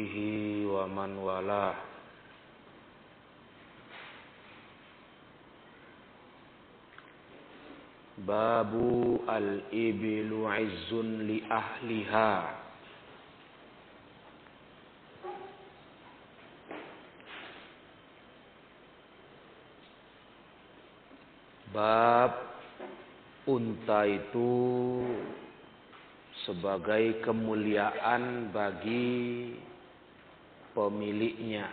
[0.00, 1.76] bihi wa man wala
[8.20, 12.52] Babu al-ibilu izzun li ahliha.
[21.72, 22.32] Bab
[23.48, 24.52] unta itu
[26.44, 29.56] sebagai kemuliaan bagi
[30.80, 31.68] pemiliknya.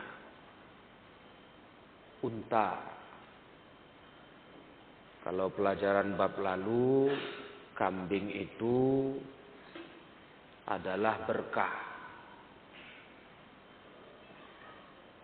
[2.28, 2.76] Unta.
[5.24, 7.16] Kalau pelajaran bab lalu,
[7.72, 9.16] kambing itu
[10.68, 11.76] adalah berkah.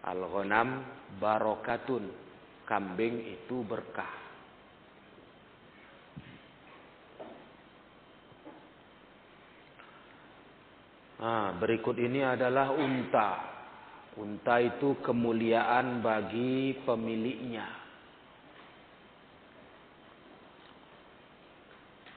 [0.07, 0.69] Al-ghanam
[1.19, 2.23] barokatun.
[2.63, 4.23] Kambing itu berkah.
[11.19, 13.52] Nah, berikut ini adalah unta.
[14.13, 17.65] Unta itu kemuliaan bagi pemiliknya.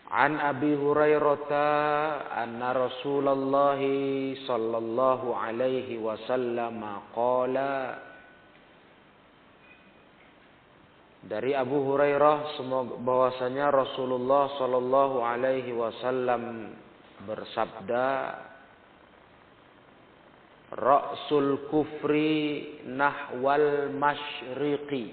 [0.06, 3.80] An Abi Hurairah anna Rasulullah
[4.46, 6.78] sallallahu alaihi wasallam
[7.10, 8.06] qala
[11.26, 16.70] Dari Abu Hurairah semoga bahwasanya Rasulullah sallallahu alaihi wasallam
[17.26, 18.06] bersabda
[20.76, 25.04] Ra'sul kufri nahwal masyriqi.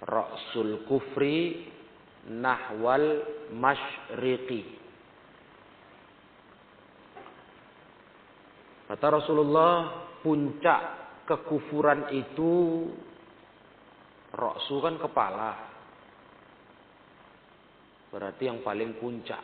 [0.00, 1.68] Ra'sul kufri
[2.32, 3.20] nahwal
[3.52, 4.80] masyriqi.
[8.88, 10.82] Kata Rasulullah, puncak
[11.28, 12.88] kekufuran itu
[14.32, 15.52] Ra'su kan kepala.
[18.08, 19.42] Berarti yang paling puncak.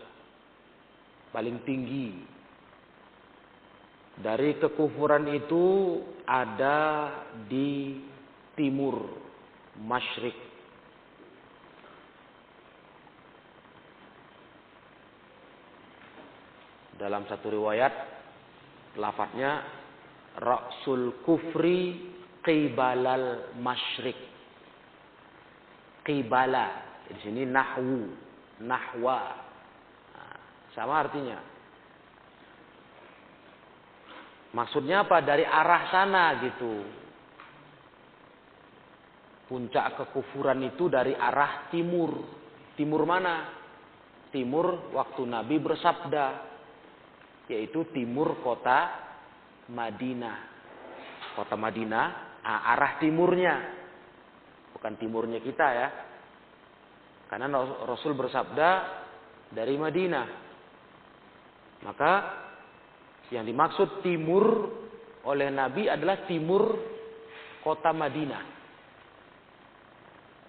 [1.37, 2.36] Paling tinggi
[4.17, 7.13] dari kekufuran itu ada
[7.47, 8.01] di
[8.57, 9.05] timur
[9.77, 10.35] masyrik.
[16.97, 17.93] Dalam satu riwayat
[18.97, 19.61] lafadznya
[20.37, 22.13] Ra'sul kufri
[22.45, 24.17] qibalal masyrik.
[26.05, 26.85] Qibala.
[27.09, 28.11] Di sini nahwu,
[28.61, 29.21] nahwa.
[30.13, 30.37] Nah,
[30.77, 31.56] sama artinya.
[34.57, 35.21] Maksudnya apa?
[35.21, 36.75] Dari arah sana gitu.
[39.53, 42.25] Puncak kekufuran itu dari arah timur.
[42.73, 43.53] Timur mana?
[44.33, 46.27] Timur waktu Nabi bersabda.
[47.53, 48.91] Yaitu timur kota
[49.69, 50.37] Madinah.
[51.37, 53.55] Kota Madinah, arah timurnya.
[54.73, 55.89] Bukan timurnya kita ya.
[57.29, 57.53] Karena
[57.85, 58.69] Rasul bersabda
[59.53, 60.27] dari Madinah.
[61.85, 62.13] Maka
[63.35, 64.71] yang dimaksud timur
[65.27, 66.79] oleh Nabi adalah timur
[67.67, 68.45] kota Madinah.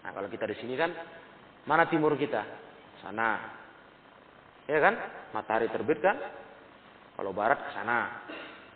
[0.05, 0.93] Nah, kalau kita di sini kan
[1.65, 2.45] mana timur kita?
[3.01, 3.31] Sana.
[4.69, 4.95] Ya kan?
[5.33, 6.15] Matahari terbit kan?
[7.17, 7.99] Kalau barat ke sana.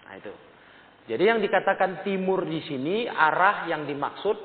[0.09, 0.34] Nah, itu.
[1.06, 4.38] Jadi yang dikatakan timur di sini arah yang dimaksud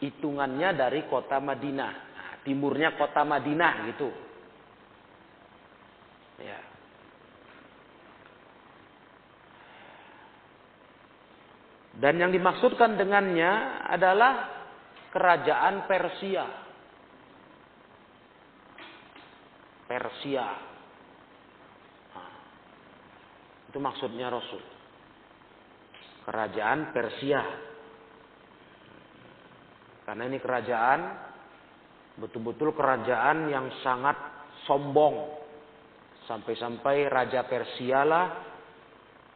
[0.00, 1.92] hitungannya dari kota Madinah.
[1.92, 4.08] Nah, timurnya kota Madinah gitu.
[6.40, 6.73] Ya.
[11.94, 14.32] Dan yang dimaksudkan dengannya adalah
[15.14, 16.44] kerajaan Persia.
[19.86, 20.46] Persia.
[22.10, 22.32] Nah,
[23.70, 24.62] itu maksudnya Rasul.
[26.26, 27.42] Kerajaan Persia.
[30.02, 31.00] Karena ini kerajaan
[32.18, 34.18] betul-betul kerajaan yang sangat
[34.66, 35.46] sombong.
[36.26, 38.53] Sampai-sampai Raja Persia lah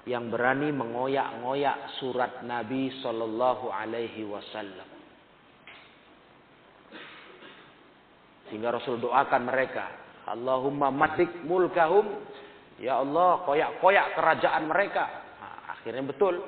[0.08, 4.88] yang berani mengoyak-ngoyak surat Nabi Shallallahu Alaihi Wasallam.
[8.48, 9.84] Sehingga Rasul doakan mereka,
[10.24, 12.08] Allahumma matik mulkahum,
[12.80, 15.04] ya Allah koyak-koyak kerajaan mereka.
[15.36, 16.40] Nah, akhirnya betul,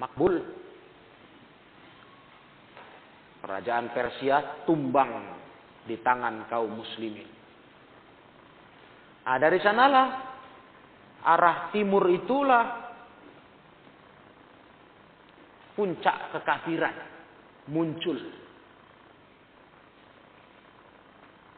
[0.00, 0.40] makbul.
[3.44, 5.12] Kerajaan Persia tumbang
[5.84, 7.28] di tangan kaum muslimin.
[9.28, 10.29] Nah, dari sanalah
[11.24, 12.64] arah timur itulah
[15.76, 16.96] puncak kekafiran
[17.70, 18.18] muncul.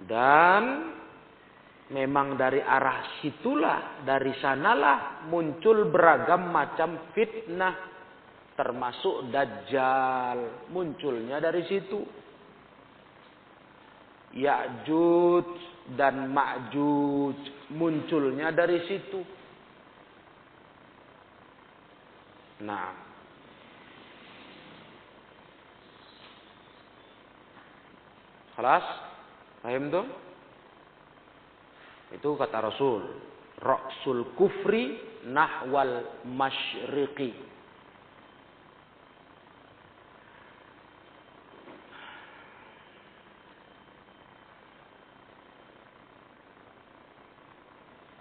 [0.02, 0.62] Dan
[1.94, 7.92] memang dari arah situlah, dari sanalah muncul beragam macam fitnah
[8.52, 12.00] termasuk dajjal munculnya dari situ.
[14.32, 15.48] Ya'juj
[15.92, 19.41] dan Ma'juj munculnya dari situ.
[22.62, 22.94] Nah.
[28.54, 28.86] Kelas?
[29.62, 30.06] Paham tuh?
[32.14, 33.02] Itu kata Rasul.
[33.58, 37.32] Ra'sul kufri nahwal masyriqi.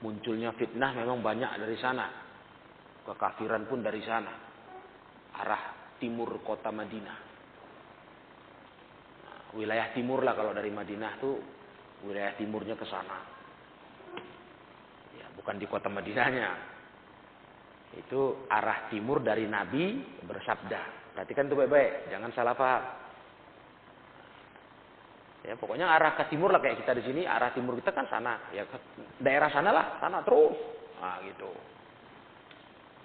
[0.01, 2.30] Munculnya fitnah memang banyak dari sana.
[3.01, 4.33] Kekafiran pun dari sana.
[5.41, 7.17] Arah timur kota Madinah.
[9.25, 11.35] Nah, wilayah timur lah kalau dari Madinah tuh
[12.05, 13.17] wilayah timurnya ke sana.
[15.17, 16.49] Ya, bukan di kota Madinahnya.
[17.97, 21.13] Itu arah timur dari Nabi bersabda.
[21.13, 22.83] Perhatikan tuh baik-baik, jangan salah paham.
[25.41, 28.53] Ya, pokoknya arah ke timur lah kayak kita di sini, arah timur kita kan sana.
[28.53, 28.63] Ya
[29.17, 30.53] daerah sana lah, sana terus.
[31.01, 31.49] Nah, gitu.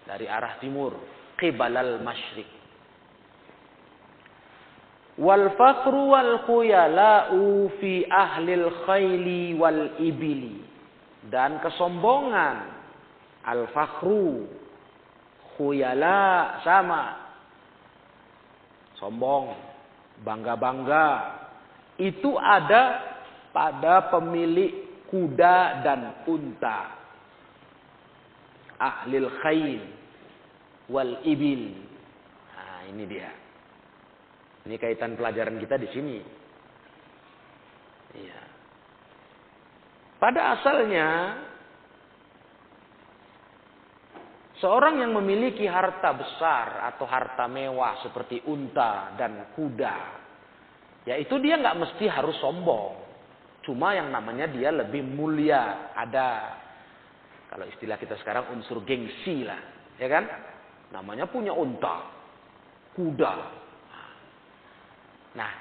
[0.06, 0.94] Dari arah timur,
[1.34, 2.46] qibalal masyrik.
[5.18, 10.62] Wal fakru wal khuyala'u fi ahlil khayli wal ibili.
[11.26, 12.56] Dan kesombongan.
[13.42, 14.46] Al fakru.
[15.56, 17.04] Khuyala sama.
[19.00, 19.52] Sombong.
[20.16, 21.08] Bangga-bangga
[22.00, 23.04] itu ada
[23.52, 26.95] pada pemilik kuda dan unta.
[28.76, 29.80] Ahlil khail
[30.92, 31.74] wal ibil.
[32.52, 33.30] Nah, ini dia.
[34.66, 36.18] Ini kaitan pelajaran kita di sini.
[38.16, 38.40] Iya.
[40.16, 41.08] Pada asalnya
[44.58, 50.16] seorang yang memiliki harta besar atau harta mewah seperti unta dan kuda
[51.06, 52.98] Ya itu dia nggak mesti harus sombong.
[53.62, 55.94] Cuma yang namanya dia lebih mulia.
[55.94, 56.26] Ada
[57.46, 59.58] kalau istilah kita sekarang unsur gengsi lah,
[59.96, 60.24] ya kan?
[60.90, 62.06] Namanya punya unta,
[62.98, 63.34] kuda.
[65.36, 65.52] Nah,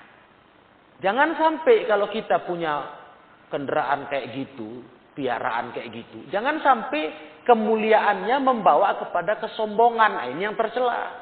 [1.04, 2.90] jangan sampai kalau kita punya
[3.54, 4.82] kendaraan kayak gitu,
[5.14, 10.12] piaraan kayak gitu, jangan sampai kemuliaannya membawa kepada kesombongan.
[10.18, 11.22] Nah, ini yang tercela.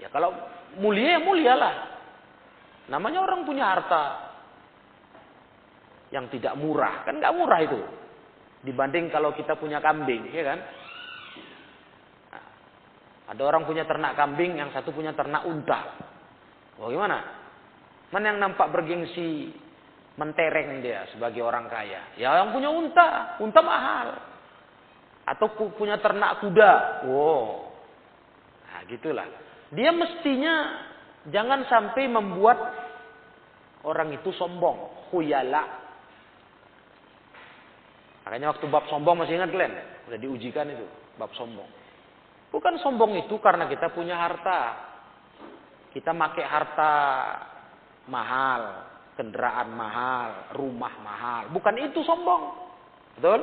[0.00, 0.32] Ya kalau
[0.80, 1.74] mulia ya mulialah.
[2.88, 4.04] Namanya orang punya harta
[6.08, 7.04] yang tidak murah.
[7.04, 7.80] Kan nggak murah itu.
[8.64, 10.60] Dibanding kalau kita punya kambing, ya kan?
[13.28, 15.94] Ada orang punya ternak kambing, yang satu punya ternak unta.
[16.80, 17.18] Bagaimana?
[18.08, 19.52] Mana yang nampak bergengsi
[20.16, 22.16] mentereng dia sebagai orang kaya?
[22.16, 24.08] Ya yang punya unta, unta mahal.
[25.28, 27.04] Atau punya ternak kuda.
[27.04, 27.68] Wow.
[28.64, 29.28] Nah, gitulah.
[29.76, 30.88] Dia mestinya
[31.28, 32.58] Jangan sampai membuat
[33.84, 35.87] orang itu sombong, khuyala.
[38.28, 39.72] Makanya waktu bab sombong masih ingat kalian?
[40.04, 40.84] Udah diujikan itu,
[41.16, 41.64] bab sombong.
[42.52, 44.60] Bukan sombong itu karena kita punya harta.
[45.96, 46.92] Kita pakai harta
[48.12, 48.84] mahal,
[49.16, 50.28] kendaraan mahal,
[50.60, 51.48] rumah mahal.
[51.56, 52.52] Bukan itu sombong.
[53.16, 53.40] Betul?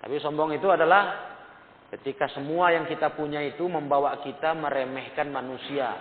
[0.00, 1.32] Tapi sombong itu adalah
[1.92, 5.92] Ketika semua yang kita punya itu membawa kita meremehkan manusia.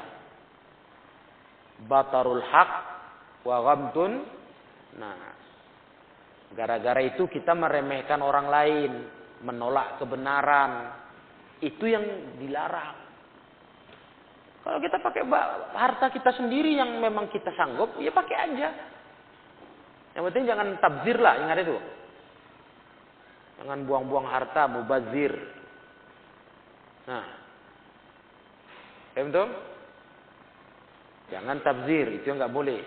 [1.84, 2.72] Batarul haq
[3.44, 4.24] wa ghamtun.
[4.96, 5.31] Nah,
[6.56, 8.92] gara-gara itu kita meremehkan orang lain,
[9.44, 10.98] menolak kebenaran.
[11.62, 12.04] Itu yang
[12.42, 12.98] dilarang.
[14.62, 15.26] Kalau kita pakai
[15.74, 18.70] harta kita sendiri yang memang kita sanggup, ya pakai aja.
[20.14, 21.78] Yang penting jangan tabzir lah, ingat itu.
[23.62, 25.34] Jangan buang-buang harta, mubazir.
[27.06, 27.26] Nah.
[29.12, 29.52] Paham
[31.32, 32.82] Jangan tabzir, itu nggak boleh.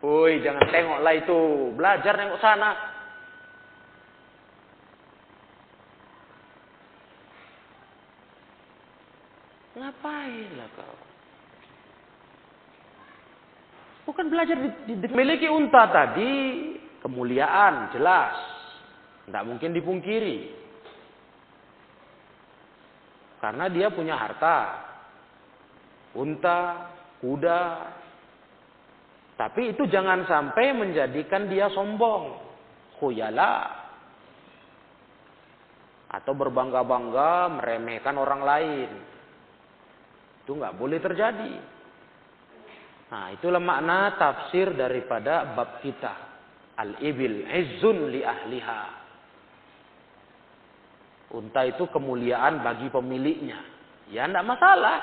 [0.00, 1.40] Woi, jangan tengoklah itu.
[1.76, 2.93] Belajar nengok sana.
[9.84, 10.96] Ngapain lah kau?
[14.08, 14.56] Bukan belajar
[14.88, 16.32] dimiliki unta tadi,
[17.04, 18.32] kemuliaan jelas.
[19.28, 20.56] Tidak mungkin dipungkiri.
[23.44, 24.58] Karena dia punya harta.
[26.16, 26.88] Unta,
[27.20, 27.62] kuda.
[29.36, 32.40] Tapi itu jangan sampai menjadikan dia sombong.
[32.96, 33.84] Khuyala.
[36.08, 39.13] Atau berbangga-bangga meremehkan orang lain.
[40.44, 41.52] Itu nggak boleh terjadi.
[43.08, 46.12] Nah, itulah makna tafsir daripada bab kita.
[46.76, 48.82] Al-ibil izzun li ahliha.
[51.32, 53.58] Unta itu kemuliaan bagi pemiliknya.
[54.12, 54.98] Ya tidak masalah.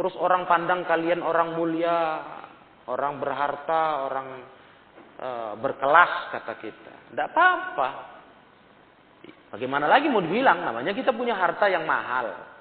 [0.00, 1.98] Terus orang pandang kalian orang mulia,
[2.88, 4.28] orang berharta, orang
[5.20, 5.28] e,
[5.60, 6.94] berkelas kata kita.
[7.12, 7.88] Tidak apa-apa.
[9.52, 10.64] Bagaimana lagi mau dibilang?
[10.64, 12.51] Namanya kita punya harta yang mahal.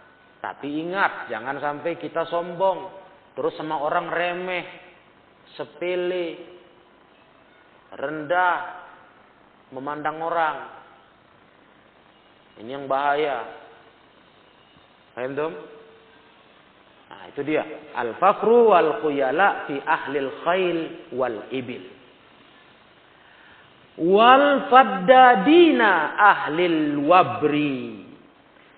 [0.41, 2.89] Tapi ingat, jangan sampai kita sombong.
[3.37, 4.65] Terus sama orang remeh,
[5.53, 6.27] sepele,
[7.93, 8.57] rendah,
[9.69, 10.57] memandang orang.
[12.57, 13.45] Ini yang bahaya.
[15.13, 15.53] Paham?
[17.11, 17.63] Nah, itu dia.
[17.93, 20.77] Al-fakru wal khuyala fi ahlil khail
[21.13, 22.01] wal ibil
[23.99, 28.00] wal faddadina ahlil wabri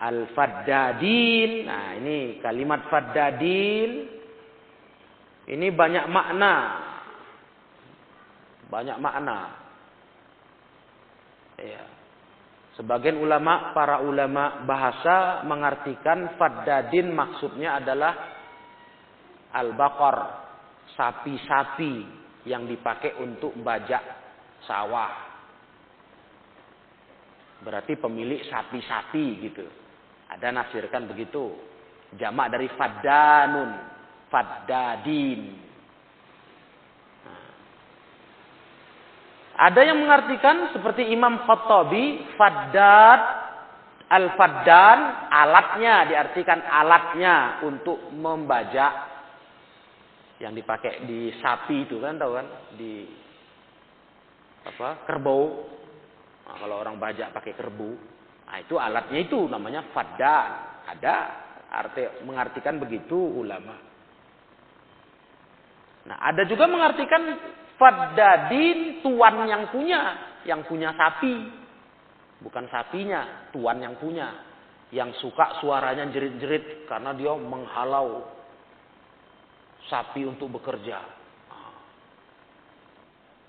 [0.01, 3.91] al faddadin nah ini kalimat faddadin.
[5.43, 6.55] Ini banyak makna.
[8.71, 9.39] Banyak makna.
[11.59, 11.93] Ya
[12.73, 18.13] sebagian ulama para ulama bahasa mengartikan faddadin maksudnya adalah
[19.53, 20.17] al baqar
[20.97, 21.93] sapi-sapi
[22.49, 24.01] yang dipakai untuk bajak
[24.65, 25.31] sawah.
[27.63, 29.65] Berarti pemilik sapi-sapi gitu.
[30.33, 31.53] Ada nafsirkan begitu.
[32.17, 33.69] Jamak dari fadanun,
[34.29, 35.41] faddadin.
[37.25, 37.49] Nah.
[39.69, 43.21] Ada yang mengartikan seperti Imam Khattabi, faddad,
[44.13, 44.99] al-faddan,
[45.33, 49.13] alatnya diartikan alatnya untuk membajak
[50.37, 52.47] yang dipakai di sapi itu kan tahu kan
[52.77, 53.09] di
[54.69, 55.65] apa kerbau.
[56.43, 57.95] Nah, kalau orang bajak pakai kerbau,
[58.43, 60.49] nah itu alatnya itu namanya fadan.
[60.83, 61.15] Ada
[61.73, 63.73] arti mengartikan begitu ulama.
[66.03, 67.23] Nah, ada juga mengartikan
[67.79, 70.01] fadadin tuan yang punya,
[70.43, 71.63] yang punya sapi.
[72.43, 74.51] Bukan sapinya, tuan yang punya.
[74.93, 78.29] Yang suka suaranya jerit-jerit karena dia menghalau
[79.89, 81.01] sapi untuk bekerja.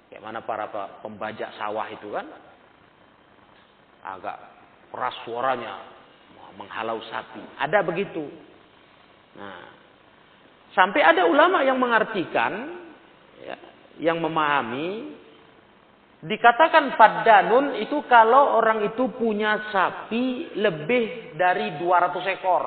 [0.09, 0.71] Kayak mana para
[1.03, 2.27] pembajak sawah itu kan
[4.07, 4.54] agak
[4.95, 5.75] keras suaranya
[6.55, 7.43] menghalau sapi.
[7.59, 8.31] Ada begitu.
[9.35, 9.67] Nah,
[10.71, 12.79] sampai ada ulama yang mengartikan,
[13.43, 13.59] ya,
[13.99, 15.19] yang memahami,
[16.23, 22.63] dikatakan fadanun itu kalau orang itu punya sapi lebih dari 200 ekor.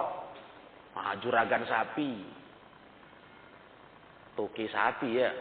[1.00, 2.12] Nah, juragan sapi.
[4.36, 5.31] Toki sapi ya.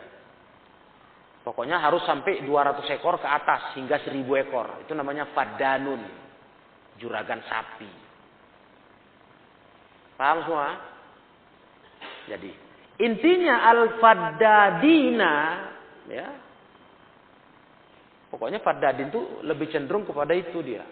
[1.43, 4.87] Pokoknya harus sampai 200 ekor ke atas hingga 1000 ekor.
[4.87, 6.26] Itu namanya fadanun.
[6.97, 7.91] Juragan sapi.
[10.17, 10.69] Paham semua?
[12.27, 12.51] Jadi
[12.97, 15.35] intinya al-faddadina
[16.09, 16.29] ya.
[18.33, 20.83] Pokoknya faddadin itu lebih cenderung kepada itu dia,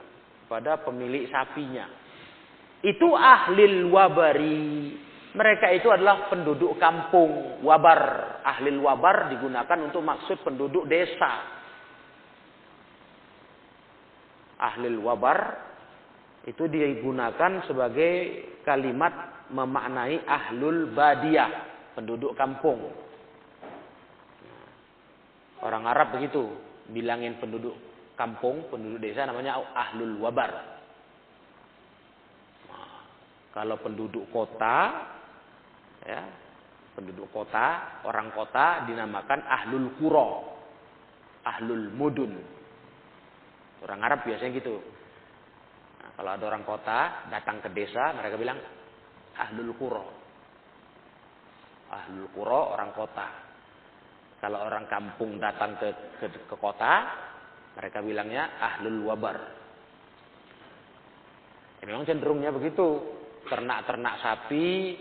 [0.47, 1.89] kepada pemilik sapinya.
[2.85, 4.97] Itu ahlil wabari,
[5.35, 8.39] mereka itu adalah penduduk kampung, wabar.
[8.47, 11.43] Ahli wabar digunakan untuk maksud penduduk desa.
[14.63, 15.74] Ahli wabar
[16.45, 18.13] itu digunakan sebagai
[18.69, 21.51] kalimat memaknai ahlul badiyah,
[21.97, 22.93] penduduk kampung.
[25.65, 26.53] Orang Arab begitu,
[26.93, 27.73] bilangin penduduk
[28.13, 30.53] kampung, penduduk desa namanya ahlul wabar.
[32.69, 33.01] Nah,
[33.57, 35.09] kalau penduduk kota
[36.05, 36.21] ya
[36.95, 40.29] penduduk kota orang kota dinamakan ahlul kuro
[41.43, 42.33] ahlul mudun
[43.83, 45.04] orang Arab biasanya gitu nah,
[46.15, 48.59] kalau ada orang kota datang ke desa mereka bilang
[49.35, 50.05] ahlul kuro
[51.91, 53.29] ahlul kuro orang kota
[54.39, 55.89] kalau orang kampung datang ke,
[56.21, 57.09] ke, ke kota
[57.75, 59.39] mereka bilangnya ahlul wabar
[61.81, 63.03] ya, memang cenderungnya begitu
[63.49, 64.97] ternak-ternak sapi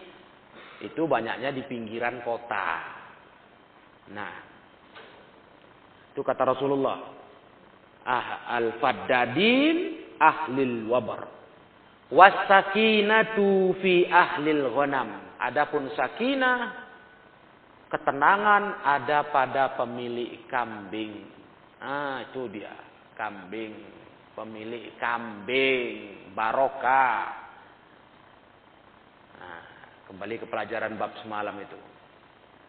[0.84, 2.70] itu banyaknya di pinggiran kota.
[4.12, 4.34] Nah,
[6.12, 6.98] itu kata Rasulullah.
[8.04, 11.28] Ah, al-faddadin ahlil wabar.
[12.08, 15.36] Wasakinatu fi ahlil ghanam.
[15.44, 16.72] Adapun sakinah
[17.92, 21.28] ketenangan ada pada pemilik kambing.
[21.84, 22.72] Ah, itu dia,
[23.20, 23.76] kambing,
[24.34, 27.44] pemilik kambing, barokah.
[30.08, 31.80] Kembali ke pelajaran bab semalam itu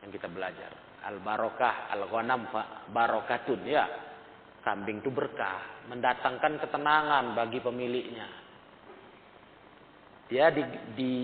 [0.00, 0.73] yang kita belajar.
[1.04, 2.49] Al barokah, al ghanam
[2.88, 3.84] barokatun ya.
[4.64, 8.25] Kambing itu berkah, mendatangkan ketenangan bagi pemiliknya.
[10.33, 10.64] Dia di,
[10.97, 11.14] di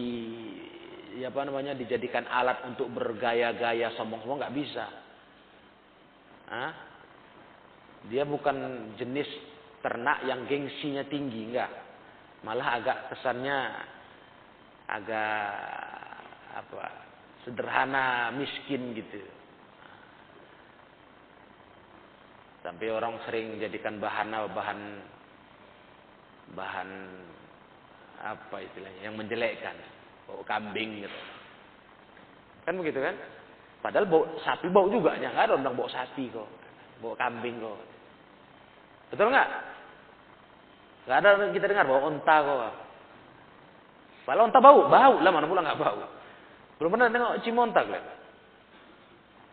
[1.17, 4.87] ya apa namanya dijadikan alat untuk bergaya-gaya sombong-sombong nggak bisa.
[6.53, 6.73] Hah?
[8.13, 9.29] Dia bukan jenis
[9.81, 11.73] ternak yang gengsinya tinggi enggak.
[12.45, 13.59] Malah agak kesannya
[14.85, 15.45] agak
[16.61, 16.85] apa
[17.49, 19.40] sederhana miskin gitu
[22.61, 24.81] sampai orang sering jadikan bahan bahan
[26.55, 26.89] bahan
[28.21, 29.11] apa istilahnya?
[29.11, 29.77] Yang menjelekkan.
[30.29, 31.21] Bau kambing gitu.
[32.69, 33.17] Kan begitu kan?
[33.81, 35.17] Padahal bau sapi bau juga.
[35.17, 36.49] Ya ada orang bau sapi kok.
[37.01, 37.81] Bau kambing kok.
[39.11, 39.49] Betul nggak?
[41.09, 42.61] Nggak ada kita dengar bau onta kok.
[44.29, 44.87] Kalau onta bau.
[44.87, 45.99] Bau lah mana pula nggak bau.
[46.77, 48.21] Belum pernah tengok cimontak lah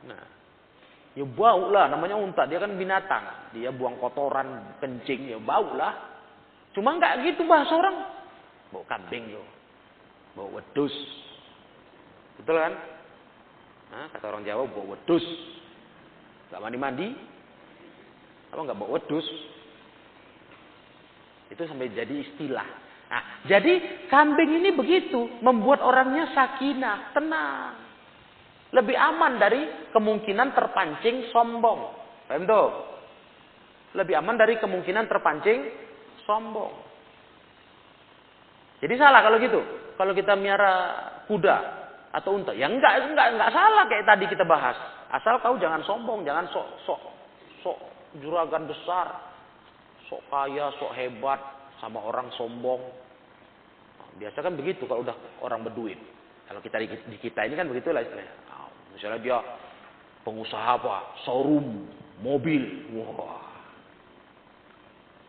[0.05, 0.23] nah
[1.17, 6.21] ya bau lah namanya unta dia kan binatang dia buang kotoran kencing ya bau lah
[6.77, 8.17] cuma nggak gitu bahasa orang
[8.71, 9.43] bau kambing lo,
[10.35, 10.93] bau wedus.
[12.39, 12.73] Betul kan?
[13.87, 15.23] Nah, kata orang Jawa bau wedus.
[16.47, 17.11] Gak mandi-mandi,
[18.51, 19.27] apa nggak bau wedus?
[21.51, 22.67] Itu sampai jadi istilah.
[23.07, 27.86] Nah, jadi kambing ini begitu, membuat orangnya sakinah, tenang.
[28.75, 31.87] Lebih aman dari kemungkinan terpancing sombong.
[32.27, 32.67] Paham tuh?
[33.95, 35.71] Lebih aman dari kemungkinan terpancing
[36.27, 36.75] sombong.
[38.83, 39.63] Jadi salah kalau gitu.
[39.97, 40.73] Kalau kita miara
[41.25, 41.57] kuda
[42.13, 44.77] atau unta, ya enggak enggak enggak salah kayak tadi kita bahas.
[45.09, 47.01] Asal kau jangan sombong, jangan sok sok
[47.65, 47.77] sok
[48.21, 49.17] juragan besar,
[50.11, 51.39] sok kaya, sok hebat
[51.81, 52.83] sama orang sombong.
[54.21, 55.97] Biasa kan begitu kalau udah orang berduit.
[56.45, 58.46] Kalau kita di kita ini kan begitulah istilahnya.
[58.97, 59.37] Misalnya dia
[60.25, 61.85] pengusaha apa, showroom
[62.25, 63.45] mobil, wah.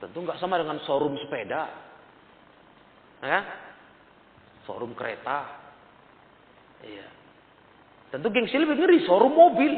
[0.01, 1.69] Tentu nggak sama dengan showroom sepeda.
[3.21, 3.41] Ya?
[4.65, 5.45] Forum kereta.
[6.81, 7.09] Iya.
[8.09, 9.73] Tentu gengsi lebih ngeri, showroom mobil.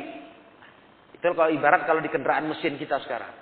[1.19, 3.35] Itu kalau ibarat kalau di kendaraan mesin kita sekarang.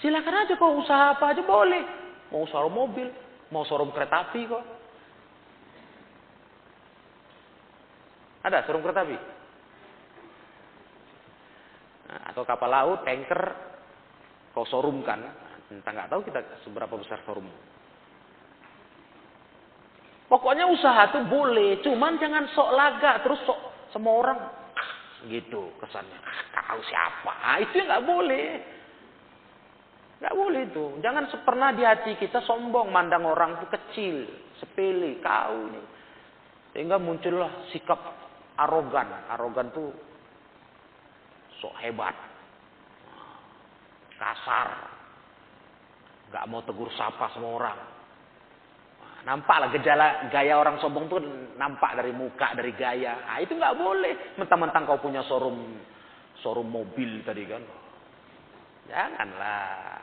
[0.00, 1.84] Silakan aja kok usaha apa aja boleh.
[2.32, 3.12] Mau showroom mobil,
[3.52, 4.64] mau showroom kereta api kok.
[8.42, 9.18] Ada showroom kereta api?
[12.10, 13.42] Nah, atau kapal laut, tanker,
[14.50, 15.22] kau showroom kan?
[15.70, 17.48] Entah nggak tahu kita seberapa besar showroom.
[20.26, 23.60] Pokoknya usaha tuh boleh, cuman jangan sok laga terus sok
[23.92, 24.38] semua orang
[25.28, 26.18] gitu kesannya.
[26.56, 27.60] Tahu siapa?
[27.62, 28.46] Itu nggak boleh.
[30.22, 30.84] Nggak boleh itu.
[31.02, 34.16] Jangan pernah di hati kita sombong mandang orang itu kecil,
[34.58, 35.82] sepele, kau ini.
[36.72, 38.21] Sehingga muncullah sikap
[38.62, 39.08] arogan.
[39.32, 39.88] Arogan tuh
[41.62, 42.14] sok hebat.
[44.16, 44.68] Kasar.
[46.32, 47.78] Gak mau tegur sapa sama orang.
[49.22, 51.22] Nampaklah gejala gaya orang sombong tuh
[51.54, 53.22] nampak dari muka, dari gaya.
[53.22, 54.34] Nah, itu nggak boleh.
[54.34, 55.78] Mentang-mentang kau punya showroom
[56.42, 57.62] showroom mobil tadi kan.
[58.90, 60.02] Janganlah.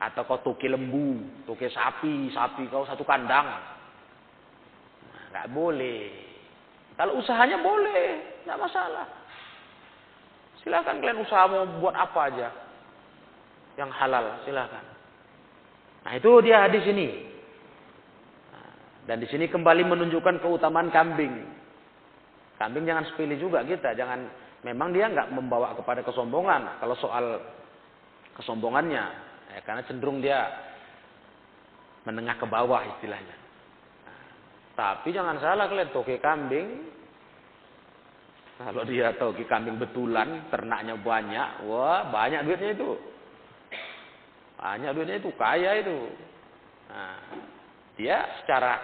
[0.00, 3.52] Atau kau tuki lembu, tuki sapi, sapi kau satu kandang.
[5.28, 6.33] Nggak boleh.
[6.94, 9.06] Kalau usahanya boleh, nggak masalah.
[10.62, 12.48] Silakan kalian usaha mau buat apa aja
[13.74, 14.84] yang halal, silakan.
[16.06, 17.34] Nah itu dia hadis ini.
[19.04, 21.44] Dan di sini kembali menunjukkan keutamaan kambing.
[22.56, 24.24] Kambing jangan sepilih juga kita, jangan
[24.64, 27.42] memang dia nggak membawa kepada kesombongan kalau soal
[28.40, 29.04] kesombongannya,
[29.52, 30.48] ya, karena cenderung dia
[32.08, 33.43] menengah ke bawah istilahnya.
[34.74, 36.90] Tapi jangan salah kalian toke kambing,
[38.58, 42.90] kalau dia toke kambing betulan, ternaknya banyak, wah banyak duitnya itu,
[44.58, 45.98] banyak duitnya itu, kaya itu.
[46.90, 47.18] Nah,
[47.94, 48.78] dia secara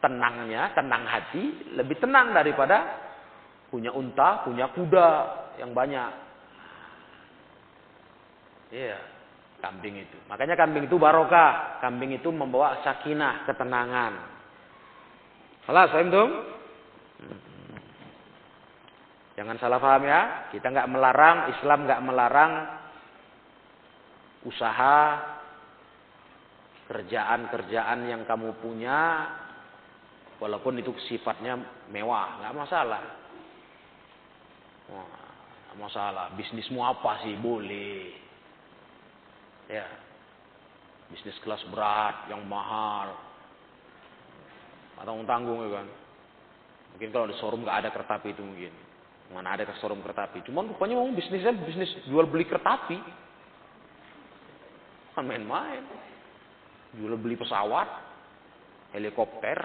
[0.00, 3.00] tenangnya, tenang hati, lebih tenang daripada
[3.72, 5.08] punya unta, punya kuda
[5.60, 6.12] yang banyak.
[8.72, 8.96] Iya,
[9.60, 10.16] kambing itu.
[10.32, 11.80] Makanya kambing itu barokah.
[11.84, 14.31] Kambing itu membawa sakinah, ketenangan.
[15.66, 16.24] Salah, saya itu.
[19.38, 20.52] Jangan salah paham ya.
[20.52, 22.52] Kita nggak melarang, Islam nggak melarang
[24.42, 24.98] usaha
[26.90, 29.30] kerjaan-kerjaan yang kamu punya
[30.42, 31.54] Walaupun itu sifatnya
[31.86, 33.02] mewah, nggak masalah.
[34.90, 36.34] nggak masalah.
[36.34, 37.38] Bisnismu apa sih?
[37.38, 38.10] Boleh.
[39.70, 39.86] Ya.
[41.14, 43.14] Bisnis kelas berat, yang mahal.
[45.00, 45.86] Atau tanggung ya kan.
[46.96, 48.72] Mungkin kalau di showroom nggak ada kereta api itu mungkin.
[49.32, 50.44] Mana ada ke showroom kereta api.
[50.44, 52.98] Cuman rupanya mau bisnisnya bisnis jual beli kereta api.
[55.22, 55.84] Main-main.
[56.92, 57.88] Jual beli pesawat,
[58.92, 59.64] helikopter,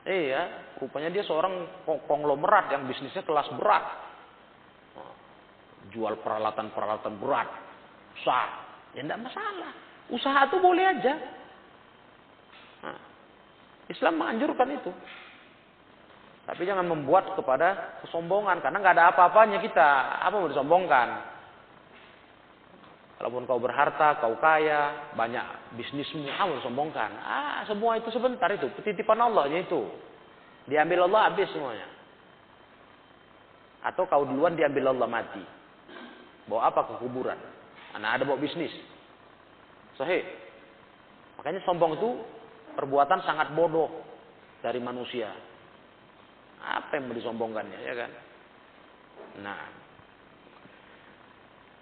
[0.00, 3.84] Iya, rupanya dia seorang konglomerat yang bisnisnya kelas berat.
[5.92, 7.48] Jual peralatan-peralatan berat.
[8.16, 8.48] Usaha.
[8.96, 9.72] Ya tidak masalah.
[10.08, 11.14] Usaha itu boleh aja.
[12.84, 12.98] Nah,
[13.90, 14.90] Islam menganjurkan itu.
[16.48, 18.58] Tapi jangan membuat kepada kesombongan.
[18.58, 19.88] Karena nggak ada apa-apanya kita.
[20.24, 21.30] Apa mau disombongkan?
[23.20, 27.12] Kalaupun kau berharta, kau kaya, banyak bisnismu, kamu sombongkan.
[27.20, 29.92] Ah, semua itu sebentar itu, titipan Allah itu.
[30.64, 31.84] Diambil Allah habis semuanya.
[33.84, 35.44] Atau kau duluan diambil Allah mati.
[36.48, 37.36] Bawa apa ke kuburan?
[37.92, 38.72] Anak ada bawa bisnis.
[40.00, 40.24] Sahih.
[41.36, 42.24] Makanya sombong itu
[42.80, 43.92] perbuatan sangat bodoh
[44.64, 45.28] dari manusia.
[46.60, 48.10] Apa yang mau disombongkannya, ya kan?
[49.44, 49.60] Nah,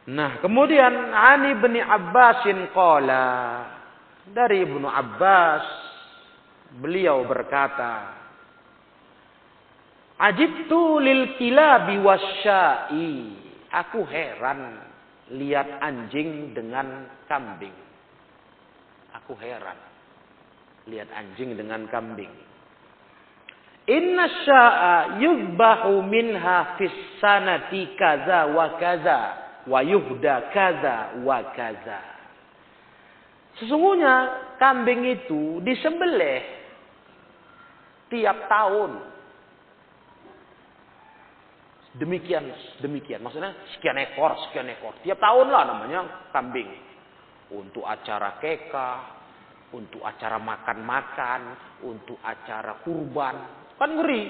[0.08, 3.26] Nah, kemudian Ani bin Abbasin qala
[4.24, 5.64] dari Ibnu Abbas
[6.80, 8.16] beliau berkata
[10.16, 13.12] Ajibtu lil kilabi wasyai
[13.68, 14.80] aku heran
[15.36, 17.76] lihat anjing dengan kambing
[19.12, 19.76] aku heran
[20.88, 22.48] lihat anjing dengan kambing
[23.88, 26.92] Inna sya'a yuzbahu minha fis
[27.24, 29.20] sanati kaza wa kaza
[29.64, 32.00] wa yuhda kaza wa kaza.
[33.56, 34.14] Sesungguhnya
[34.60, 36.44] kambing itu disembelih
[38.12, 38.92] tiap tahun.
[41.96, 42.44] Demikian
[42.84, 45.00] demikian maksudnya sekian ekor, sekian ekor.
[45.00, 46.68] Tiap tahun lah namanya kambing.
[47.48, 49.17] Untuk acara keka,
[49.74, 51.40] untuk acara makan-makan,
[51.84, 53.36] untuk acara kurban.
[53.76, 54.22] Kan ngeri.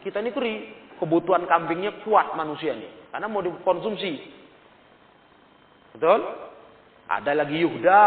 [0.00, 0.54] Kita ini ngeri.
[0.96, 3.10] Kebutuhan kambingnya kuat manusia nih.
[3.10, 4.12] Karena mau dikonsumsi.
[5.98, 6.20] Betul?
[7.10, 8.04] Ada lagi Yuhda.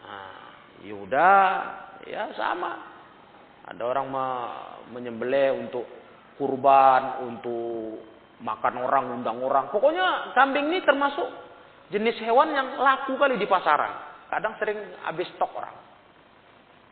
[0.00, 0.50] Nah,
[0.86, 1.32] Yuhda
[2.08, 2.96] ya sama.
[3.66, 4.06] Ada orang
[4.94, 5.84] menyembelih untuk
[6.38, 7.98] kurban, untuk
[8.40, 9.68] makan orang, undang orang.
[9.74, 11.26] Pokoknya kambing ini termasuk
[11.90, 14.15] jenis hewan yang laku kali di pasaran.
[14.26, 15.76] Kadang sering habis stok orang.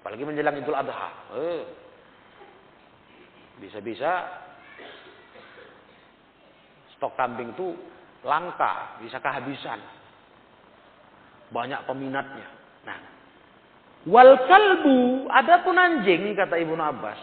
[0.05, 1.09] Apalagi menjelang Idul Adha.
[1.35, 1.63] Eh,
[3.59, 4.27] bisa-bisa
[6.97, 7.73] stok kambing itu
[8.25, 9.81] langka, bisa kehabisan.
[11.49, 12.49] Banyak peminatnya.
[12.85, 12.99] Nah,
[14.09, 17.21] wal kalbu, adapun anjing kata Ibnu Abbas.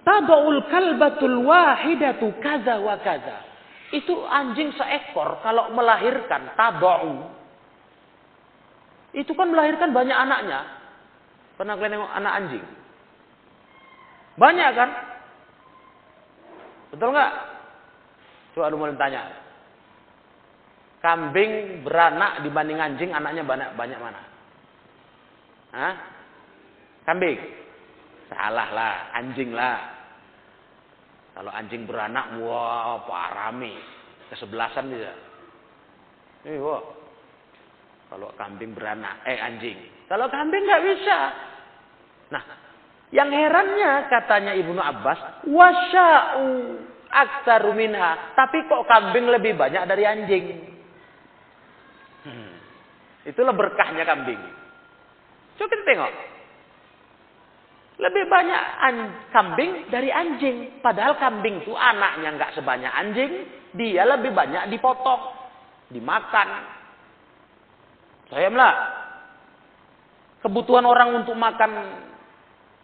[0.00, 3.46] Tabaul kalbatul wahidatu kaza wa kaza.
[3.90, 7.39] Itu anjing seekor kalau melahirkan tabau.
[9.10, 10.60] Itu kan melahirkan banyak anaknya.
[11.58, 12.64] Pernah kalian nengok anak anjing?
[14.38, 14.90] Banyak kan?
[16.94, 17.32] Betul nggak?
[18.54, 19.30] Coba lu mau tanya.
[21.00, 24.20] Kambing beranak dibanding anjing anaknya banyak banyak mana?
[25.72, 25.94] Hah?
[27.08, 27.38] Kambing?
[28.30, 29.78] Salah lah, anjing lah.
[31.34, 33.74] Kalau anjing beranak, wah parami.
[34.30, 35.12] Kesebelasan bisa.
[36.46, 36.99] Eh, wah.
[38.10, 39.78] Kalau kambing beranak, eh anjing.
[40.10, 41.18] Kalau kambing nggak bisa.
[42.34, 42.42] Nah,
[43.14, 46.46] yang herannya katanya Ibnu Abbas, wasya'u
[47.06, 48.34] aksaru minha.
[48.34, 50.46] Tapi kok kambing lebih banyak dari anjing?
[52.26, 52.54] Hmm.
[53.26, 54.42] Itulah berkahnya kambing.
[55.58, 56.12] Coba kita tengok.
[58.00, 58.62] Lebih banyak
[59.28, 60.80] kambing dari anjing.
[60.80, 63.32] Padahal kambing itu anaknya nggak sebanyak anjing.
[63.76, 65.36] Dia lebih banyak dipotong.
[65.92, 66.79] Dimakan.
[68.30, 68.74] Saya lah.
[70.40, 71.70] Kebutuhan orang untuk makan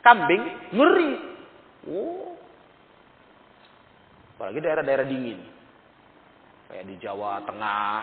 [0.04, 0.42] kambing
[0.74, 1.12] ngeri.
[1.86, 2.36] Oh,
[4.36, 5.40] Apalagi daerah-daerah dingin.
[6.68, 7.98] Kayak di Jawa Tengah.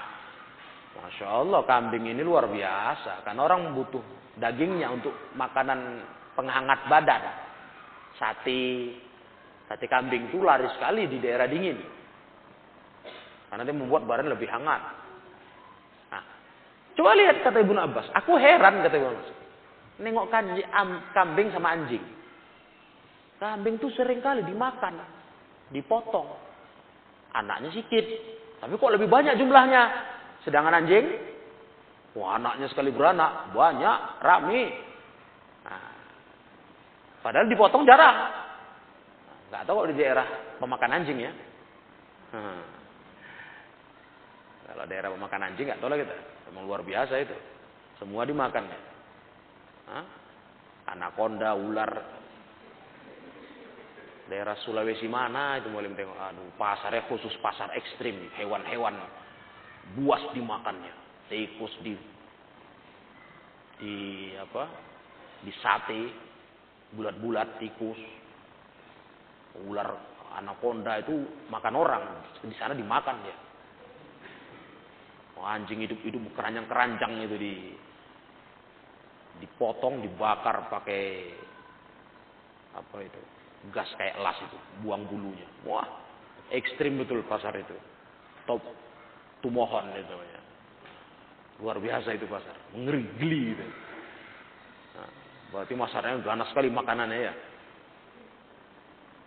[0.93, 3.21] Masya Allah kambing ini luar biasa.
[3.21, 4.01] Karena orang butuh
[4.41, 6.01] dagingnya untuk makanan
[6.33, 7.21] penghangat badan.
[8.17, 8.97] Sate.
[9.69, 11.77] Sate kambing itu laris sekali di daerah dingin.
[13.53, 15.02] Karena dia membuat badan lebih hangat.
[16.93, 18.07] Coba lihat kata Ibu Abbas.
[18.21, 19.29] Aku heran kata Ibu Abbas.
[20.01, 20.29] Nengok
[21.13, 22.01] kambing sama anjing.
[23.41, 25.01] Kambing tuh sering kali dimakan
[25.73, 26.29] dipotong.
[27.33, 28.05] Anaknya sedikit,
[28.61, 29.83] tapi kok lebih banyak jumlahnya.
[30.45, 31.17] Sedangkan anjing,
[32.13, 34.63] wah anaknya sekali beranak, banyak, rame.
[35.65, 35.91] Nah,
[37.25, 38.17] padahal dipotong jarang.
[39.49, 40.27] Nggak tahu kalau di daerah
[40.61, 41.33] pemakan anjing ya.
[42.33, 42.82] Hmm.
[44.83, 46.11] Kalau daerah pemakan anjing nggak tahu lah kita.
[46.51, 47.31] Memang luar biasa itu.
[48.03, 48.67] Semua dimakan.
[49.87, 50.05] Hah?
[50.91, 51.87] Anaconda, ular,
[54.27, 58.91] daerah Sulawesi mana itu boleh tengok aduh pasarnya khusus pasar ekstrim hewan-hewan
[59.95, 60.91] buas dimakannya
[61.31, 61.95] tikus di
[63.79, 63.95] di
[64.35, 64.67] apa
[65.47, 66.11] di sate
[66.91, 67.99] bulat-bulat tikus
[69.63, 69.95] ular
[70.35, 72.03] anaconda itu makan orang
[72.43, 73.52] di sana dimakan ya
[75.39, 77.53] oh, anjing hidup-hidup keranjang-keranjang itu di
[79.41, 81.33] dipotong dibakar pakai
[82.73, 83.21] apa itu
[83.71, 85.47] gas kayak las itu, buang bulunya.
[85.63, 85.87] Wah,
[86.51, 87.75] ekstrim betul pasar itu.
[88.43, 88.59] Top
[89.39, 90.41] Tumohon itu ya.
[91.63, 92.55] Luar biasa itu pasar.
[92.75, 93.65] Mengeri geli itu.
[94.95, 95.09] Nah,
[95.51, 97.33] berarti masarnya ganas sekali makanannya ya.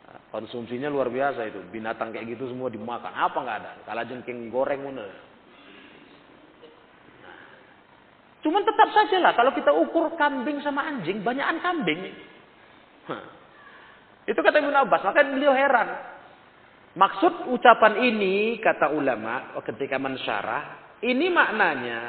[0.08, 1.60] Nah, konsumsinya luar biasa itu.
[1.68, 3.12] Binatang kayak gitu semua dimakan.
[3.12, 3.72] Apa nggak ada?
[3.84, 5.04] Kalau jengking goreng mana?
[5.04, 5.12] Nah,
[8.46, 12.14] cuman tetap saja lah kalau kita ukur kambing sama anjing, banyakan kambing.
[14.30, 15.02] Itu kata Ibn Abbas.
[15.02, 16.14] Maka beliau heran.
[16.94, 22.02] Maksud ucapan ini kata ulama ketika mensyarah ini maknanya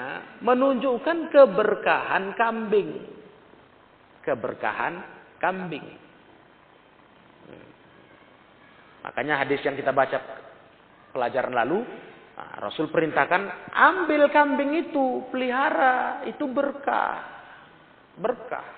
[0.45, 3.03] menunjukkan keberkahan kambing.
[4.23, 4.93] Keberkahan
[5.41, 5.83] kambing.
[9.03, 10.19] Makanya hadis yang kita baca
[11.11, 11.83] pelajaran lalu,
[12.37, 17.17] nah, Rasul perintahkan ambil kambing itu, pelihara, itu berkah.
[18.17, 18.77] Berkah.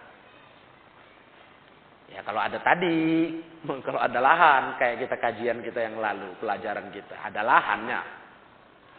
[2.10, 3.38] Ya kalau ada tadi,
[3.86, 8.02] kalau ada lahan, kayak kita kajian kita yang lalu, pelajaran kita, ada lahannya.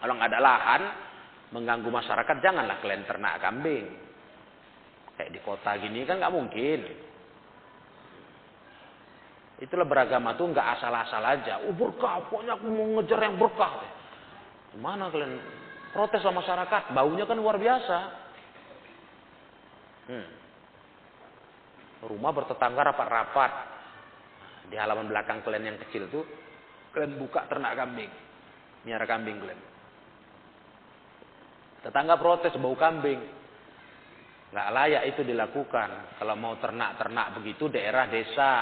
[0.01, 0.83] Kalau nggak ada lahan,
[1.51, 3.91] mengganggu masyarakat, janganlah kalian ternak kambing.
[5.19, 6.81] Kayak di kota gini kan nggak mungkin.
[9.61, 11.61] Itulah beragama tuh nggak asal-asal aja.
[11.69, 14.00] Oh berkah, pokoknya aku mau ngejar yang berkah.
[14.79, 15.35] Mana kalian
[15.91, 16.95] protes sama masyarakat?
[16.95, 17.99] Baunya kan luar biasa.
[20.07, 20.29] Hmm.
[22.07, 23.53] Rumah bertetangga rapat-rapat.
[24.71, 26.23] Di halaman belakang kalian yang kecil tuh,
[26.95, 28.11] kalian buka ternak kambing.
[28.87, 29.61] Miara kambing kalian.
[31.83, 33.19] Tetangga protes bau kambing.
[34.55, 36.19] Nggak layak itu dilakukan.
[36.23, 38.55] Kalau mau ternak-ternak begitu daerah desa.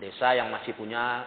[0.00, 1.24] Desa yang masih punya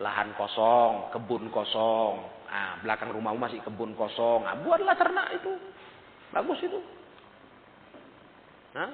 [0.00, 2.39] lahan kosong, kebun kosong.
[2.50, 4.42] Nah, belakang rumahmu masih kebun kosong.
[4.42, 5.54] Nah, buatlah ternak itu.
[6.34, 6.78] Bagus itu.
[8.74, 8.90] Nah,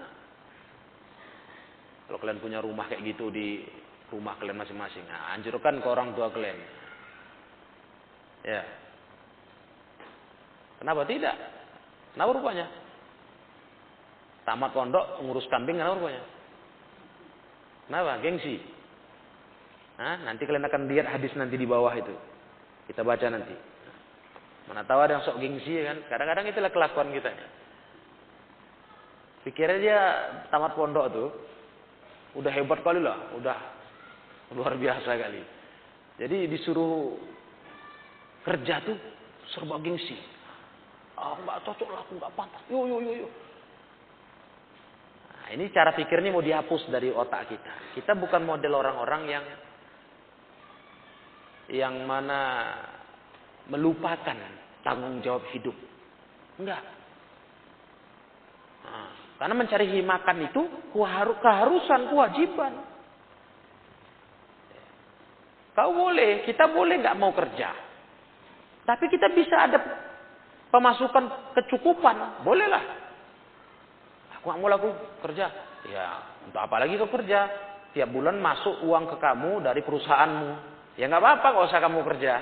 [2.08, 3.64] kalau kalian punya rumah kayak gitu di
[4.12, 6.56] rumah kalian masing-masing, nah, anjurkan ke orang tua kalian.
[8.44, 8.62] Ya.
[10.80, 11.34] Kenapa tidak?
[12.12, 12.66] Kenapa rupanya?
[14.44, 16.22] Tamat pondok ngurus kambing kenapa rupanya?
[17.88, 18.12] Kenapa?
[18.20, 18.56] Gengsi.
[19.96, 22.12] Nah, nanti kalian akan lihat hadis nanti di bawah itu.
[22.86, 23.56] Kita baca nanti.
[24.66, 26.02] Mana tahu ada yang sok gengsi kan?
[26.10, 27.30] Kadang-kadang itulah kelakuan kita.
[29.46, 30.00] Pikirnya dia
[30.50, 31.28] tamat pondok tuh,
[32.34, 33.58] udah hebat kali lah, udah
[34.58, 35.42] luar biasa kali.
[36.18, 37.14] Jadi disuruh
[38.42, 38.98] kerja tuh
[39.54, 40.18] serba gengsi.
[41.14, 42.62] Ah nggak cocok lah, aku nggak pantas.
[42.66, 43.28] Yo yo yo yo.
[45.30, 47.94] Nah, ini cara pikirnya mau dihapus dari otak kita.
[47.94, 49.44] Kita bukan model orang-orang yang
[51.72, 52.72] yang mana
[53.66, 54.38] melupakan
[54.86, 55.74] tanggung jawab hidup.
[56.62, 56.82] Enggak.
[58.86, 59.10] Nah,
[59.42, 60.62] karena mencari makan itu
[61.42, 62.72] keharusan, kewajiban.
[65.76, 67.68] Kau boleh, kita boleh nggak mau kerja.
[68.86, 69.78] Tapi kita bisa ada
[70.72, 72.84] pemasukan kecukupan, bolehlah.
[74.40, 74.88] Aku nggak mau laku
[75.26, 75.46] kerja.
[75.86, 76.06] Ya,
[76.46, 77.50] untuk apa lagi kau kerja?
[77.92, 80.75] Tiap bulan masuk uang ke kamu dari perusahaanmu.
[80.96, 82.34] Ya nggak apa-apa, nggak usah kamu kerja.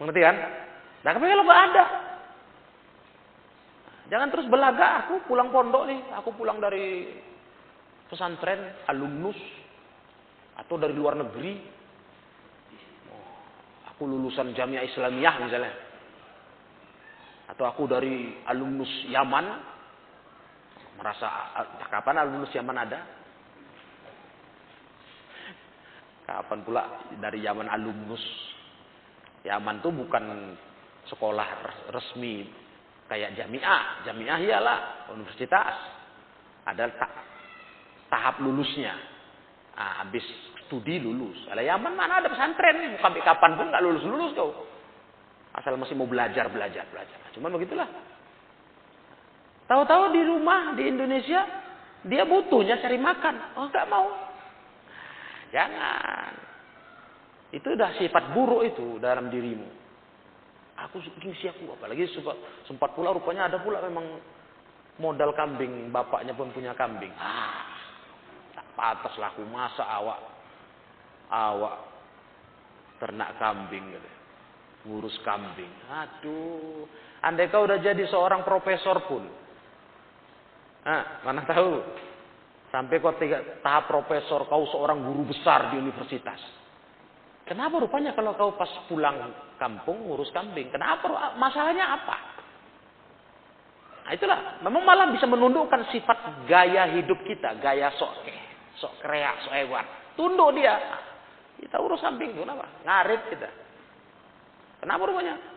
[0.00, 0.36] Mengerti kan?
[1.02, 1.84] Nah, tapi kalau nggak ada,
[4.12, 7.08] Jangan terus belaga, aku pulang pondok nih, aku pulang dari
[8.12, 9.40] pesantren, alumnus,
[10.52, 11.56] atau dari luar negeri.
[13.08, 13.32] Oh,
[13.88, 15.72] aku lulusan Jamiah Islamiyah misalnya.
[17.56, 19.72] Atau aku dari alumnus Yaman.
[21.00, 21.28] Merasa,
[21.88, 23.00] kapan alumnus Yaman ada?
[26.32, 26.82] Kapan pula
[27.20, 28.24] dari Yaman alumnus?
[29.44, 30.24] Yaman itu bukan
[31.12, 31.48] sekolah
[31.92, 32.48] resmi
[33.12, 34.78] Kayak jamiah, jamiah ialah
[35.12, 35.76] universitas.
[36.64, 36.88] Ada
[38.08, 38.96] tahap lulusnya.
[39.76, 40.24] Nah, habis
[40.64, 41.36] studi lulus.
[41.52, 44.64] Ada Yaman mana ada pesantren Sampai kapan pun nggak lulus lulus kau.
[45.52, 47.20] Asal masih mau belajar belajar belajar.
[47.36, 47.84] Cuma begitulah.
[49.68, 51.44] Tahu-tahu di rumah di Indonesia
[52.08, 53.60] dia butuhnya cari makan.
[53.60, 54.31] Oh nggak mau.
[55.52, 56.32] Jangan.
[57.52, 59.68] Itu udah sifat buruk itu dalam dirimu.
[60.88, 62.34] Aku gengsi aku apalagi sempat,
[62.64, 64.18] sempat pula rupanya ada pula memang
[64.96, 67.12] modal kambing bapaknya pun punya kambing.
[67.20, 67.68] Ah,
[68.56, 70.18] tak pantas lah aku masa awak
[71.28, 71.76] awak
[72.98, 74.10] ternak kambing gitu.
[74.88, 75.70] Ngurus kambing.
[75.92, 76.88] Aduh,
[77.22, 79.28] andai kau udah jadi seorang profesor pun.
[80.82, 81.78] Ah, mana tahu.
[82.72, 83.12] Sampai kau
[83.60, 86.40] tahap profesor, kau seorang guru besar di universitas.
[87.44, 89.28] Kenapa rupanya kalau kau pas pulang
[89.60, 90.72] kampung ngurus kambing?
[90.72, 91.36] Kenapa?
[91.36, 92.16] Masalahnya apa?
[94.08, 98.24] Nah itulah, memang malah bisa menundukkan sifat gaya hidup kita, gaya sok
[98.80, 99.84] sok kreak, sok hewan.
[100.16, 100.80] Tunduk dia.
[101.60, 102.64] Kita urus kambing, kenapa?
[102.88, 103.48] Ngarit kita.
[104.80, 105.51] Kenapa rupanya?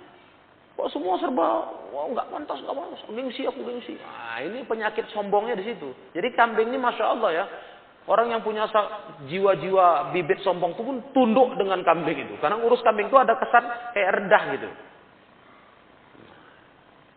[0.76, 3.96] Kok semua serba, wah nggak pantas, nggak pantas, gengsi aku gengsi.
[3.96, 5.96] Nah, ini penyakit sombongnya di situ.
[6.12, 7.46] Jadi kambing ini masya Allah ya,
[8.12, 8.68] orang yang punya
[9.24, 12.36] jiwa-jiwa bibit sombong itu pun tunduk dengan kambing itu.
[12.44, 13.64] Karena urus kambing itu ada kesan
[13.96, 14.70] kayak rendah gitu.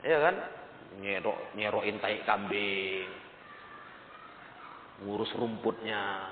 [0.07, 0.35] Iya kan?
[1.03, 3.11] Nyerok, nyerokin tai kambing.
[5.03, 6.31] Ngurus rumputnya.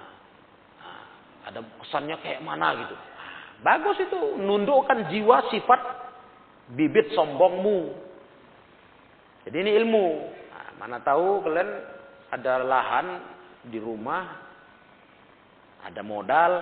[0.79, 1.03] Nah,
[1.51, 2.95] ada kesannya kayak mana gitu.
[2.95, 3.31] Nah,
[3.67, 6.06] bagus itu, nundukkan jiwa sifat
[6.75, 7.95] bibit sombongmu.
[9.47, 10.07] Jadi ini ilmu.
[10.51, 11.71] Nah, mana tahu kalian
[12.35, 13.07] ada lahan
[13.71, 14.27] di rumah,
[15.87, 16.53] ada modal,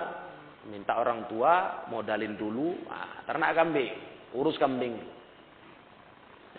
[0.69, 3.89] minta orang tua modalin dulu, nah, ternak kambing,
[4.37, 5.01] urus kambing.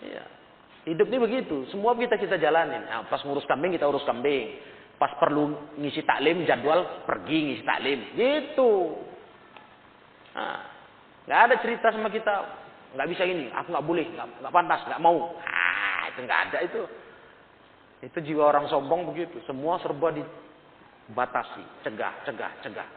[0.03, 0.23] Iya.
[0.87, 2.87] Hidup ini begitu, semua kita kita jalanin.
[2.87, 4.55] Nah, pas ngurus kambing kita urus kambing.
[4.97, 7.99] Pas perlu ngisi taklim jadwal pergi ngisi taklim.
[8.15, 8.71] Gitu.
[10.31, 10.59] Nah,
[11.27, 12.33] nggak ada cerita sama kita
[12.95, 15.35] nggak bisa ini, aku nggak boleh, nggak pantas, nggak mau.
[15.43, 16.81] Ah, itu nggak ada itu.
[18.05, 19.41] Itu jiwa orang sombong begitu.
[19.49, 22.87] Semua serba dibatasi, cegah, cegah, cegah.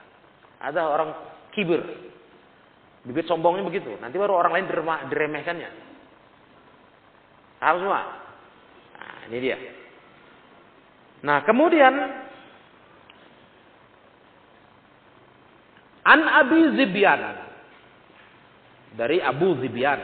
[0.61, 1.11] Ada orang
[1.57, 1.81] kibir,
[3.03, 3.97] bibit sombongnya begitu.
[3.99, 4.67] Nanti baru orang lain
[5.09, 5.71] diremehkannya.
[7.61, 8.01] Paham semua?
[8.97, 9.57] Nah, ini dia.
[11.21, 11.93] Nah, kemudian
[16.09, 17.21] An Abi Zibyan
[18.95, 20.01] dari Abu Zibyan.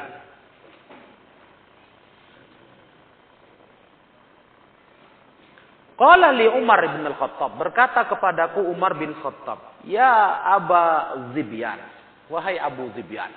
[5.97, 11.81] Qala li Umar bin Al-Khattab, berkata kepadaku Umar bin Khattab, "Ya Aba Zibyan,
[12.29, 13.33] wahai Abu Zibyan.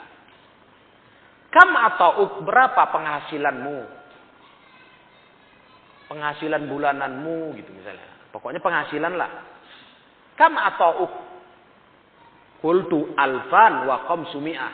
[1.50, 3.78] Kam atau berapa penghasilanmu?
[6.12, 8.06] Penghasilan bulananmu gitu misalnya.
[8.30, 9.32] Pokoknya penghasilan lah.
[10.38, 11.10] Kam atau
[12.60, 14.74] Kultu alfan wa khamsumi'ah.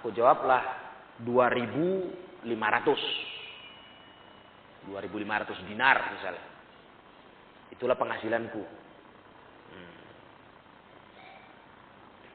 [0.00, 0.62] Aku jawablah
[1.20, 2.48] 2500.
[4.88, 6.44] 2500 dinar misalnya.
[7.70, 8.62] Itulah penghasilanku.
[9.72, 9.94] Hmm.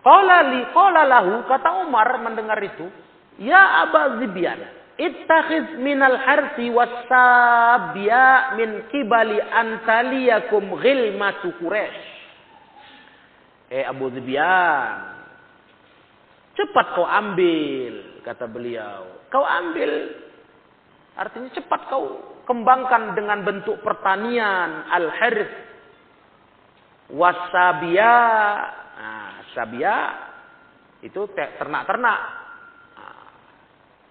[0.06, 2.88] Qala li qala lahu kata Umar mendengar itu,
[3.41, 4.63] "Ya Aba Zibyan,
[4.96, 12.06] ittakhiz minal harsi wasabya min kibali antaliyakum ghilmatu Quraisy."
[13.67, 15.16] Eh Abu Zibyan,
[16.58, 19.30] Cepat kau ambil, kata beliau.
[19.30, 20.10] Kau ambil,
[21.13, 22.06] artinya cepat kau
[22.50, 25.54] kembangkan dengan bentuk pertanian al-harith
[27.13, 28.15] wasabia.
[28.98, 29.98] Nah, sabia
[31.06, 32.20] itu ternak-ternak.
[32.98, 33.30] Nah,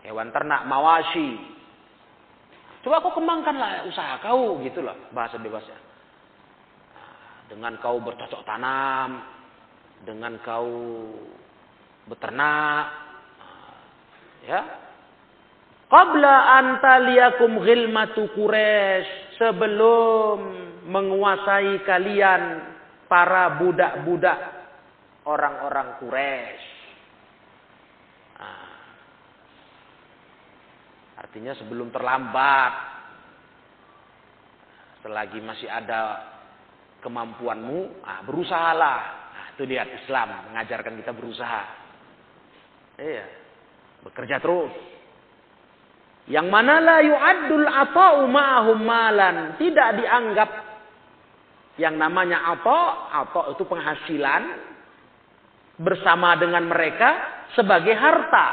[0.06, 1.34] hewan ternak mawashi.
[2.86, 5.74] Coba kau kembangkanlah usaha kau gitu loh bahasa bebasnya.
[6.94, 7.10] Nah,
[7.50, 9.26] dengan kau bercocok tanam,
[10.06, 10.70] dengan kau
[12.06, 12.86] beternak.
[14.46, 14.62] Ya.
[15.86, 20.38] Qabla antaliyakum ghilmatu quraisy sebelum
[20.86, 22.42] menguasai kalian
[23.06, 24.38] para budak-budak
[25.26, 26.66] orang-orang Quraisy.
[28.38, 28.68] Nah,
[31.22, 32.72] artinya sebelum terlambat
[35.02, 36.22] selagi masih ada
[37.02, 39.00] kemampuanmu nah, berusahalah.
[39.34, 41.85] Nah, itu lihat Islam mengajarkan kita berusaha
[42.96, 43.24] Iya.
[44.04, 44.72] Bekerja terus.
[46.26, 49.36] Yang mana la yu'addul ata'u ma'ahum malan.
[49.60, 50.50] Tidak dianggap
[51.78, 52.78] yang namanya apa?
[53.14, 54.42] Apa itu penghasilan
[55.76, 57.08] bersama dengan mereka
[57.54, 58.46] sebagai harta.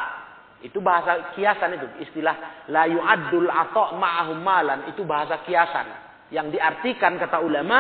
[0.63, 1.87] Itu bahasa kiasan itu.
[2.07, 4.85] Istilah la yu'addul ata' ma'ahum malan.
[4.93, 5.87] Itu bahasa kiasan.
[6.29, 7.79] Yang diartikan kata ulama,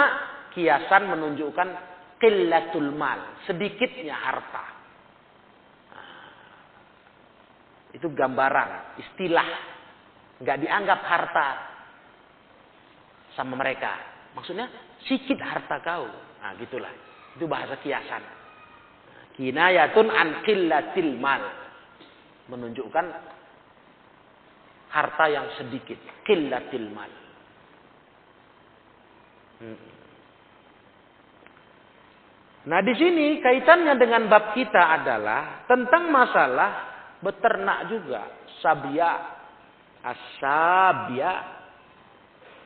[0.51, 1.67] kiasan menunjukkan
[2.17, 3.39] qillatul mal.
[3.45, 4.72] Sedikitnya harta.
[7.93, 9.49] Itu gambaran, istilah.
[10.41, 11.47] Nggak dianggap harta
[13.37, 13.93] sama mereka.
[14.33, 14.65] Maksudnya
[15.05, 16.09] sikit harta kau.
[16.41, 16.89] Nah gitulah.
[17.37, 18.23] Itu bahasa kiasan.
[19.37, 21.41] Kinayatun an qillatil mal.
[22.49, 23.05] Menunjukkan
[24.89, 25.97] harta yang sedikit.
[26.25, 27.11] Qillatil mal.
[29.61, 29.79] Hmm.
[32.63, 36.92] Nah di sini kaitannya dengan bab kita adalah tentang masalah
[37.23, 38.21] beternak juga.
[38.59, 39.11] Sabia.
[40.03, 41.33] Asabia.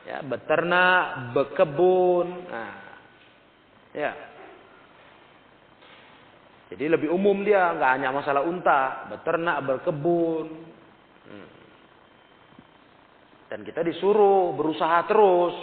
[0.08, 2.74] Ya beternak berkebun nah,
[3.92, 4.12] ya.
[6.72, 9.06] Jadi lebih umum dia nggak hanya masalah unta.
[9.14, 10.66] Beternak berkebun.
[11.28, 11.50] Hmm.
[13.52, 15.56] dan kita disuruh berusaha terus.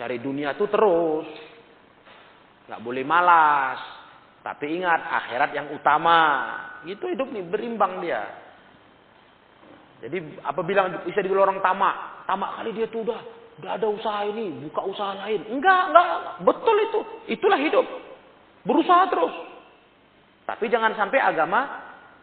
[0.00, 1.28] Cari dunia tuh terus.
[2.64, 3.93] Nggak boleh malas
[4.44, 6.20] tapi ingat akhirat yang utama
[6.84, 8.28] Gitu hidup nih, berimbang dia.
[10.04, 13.20] Jadi apabila bisa dibilang orang tamak, tamak kali dia tuh udah
[13.56, 15.48] udah ada usaha ini, buka usaha lain.
[15.48, 16.08] Enggak, enggak,
[16.44, 17.00] betul itu.
[17.40, 17.86] Itulah hidup.
[18.68, 19.32] Berusaha terus.
[20.44, 21.60] Tapi jangan sampai agama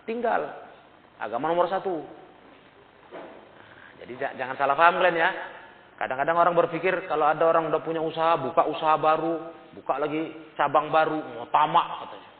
[0.05, 0.45] tinggal.
[1.17, 2.05] Agama nomor satu.
[3.97, 5.29] Jadi jangan salah paham kalian ya.
[6.01, 10.89] Kadang-kadang orang berpikir kalau ada orang udah punya usaha, buka usaha baru, buka lagi cabang
[10.89, 12.31] baru, mau tamak katanya.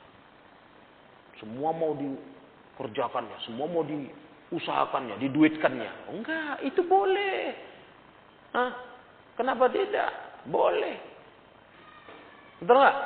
[1.37, 6.09] Semua mau dikerjakannya, semua mau diusahakannya, diduitkannya.
[6.09, 7.53] Enggak, itu boleh.
[8.57, 8.71] Hah?
[9.37, 10.09] Kenapa tidak?
[10.49, 10.97] Boleh.
[12.65, 12.97] Betul nggak?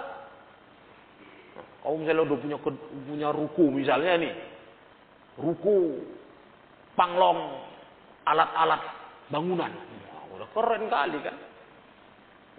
[1.84, 2.58] Kau misalnya udah punya
[3.04, 4.34] punya ruku misalnya nih,
[5.36, 6.00] ruku,
[6.96, 7.60] panglong,
[8.24, 8.82] alat-alat
[9.28, 9.96] bangunan.
[10.36, 11.36] Udah keren kali kan.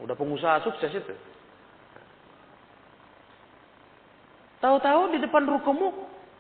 [0.01, 1.15] Udah pengusaha sukses itu.
[4.61, 5.89] Tahu-tahu di depan rukumu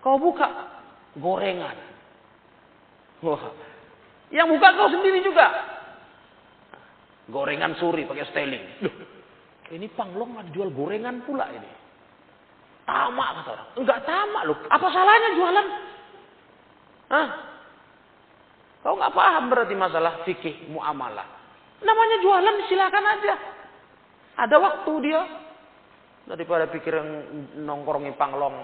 [0.00, 0.48] kau buka
[1.20, 1.76] gorengan.
[3.24, 3.52] Wah.
[4.32, 5.46] Yang buka kau sendiri juga.
[7.30, 8.64] Gorengan suri pakai styling.
[8.86, 8.94] Loh,
[9.74, 11.70] ini panglong ada jual gorengan pula ini.
[12.86, 13.68] Tamak kata orang.
[13.82, 14.58] Enggak tamak loh.
[14.70, 15.66] Apa salahnya jualan?
[17.10, 17.28] Hah?
[18.86, 21.26] Kau nggak paham berarti masalah fikih muamalah.
[21.82, 23.34] Namanya jualan silakan aja.
[24.46, 25.22] Ada waktu dia.
[26.30, 27.10] Daripada pikir yang
[27.66, 28.54] nongkrongin panglong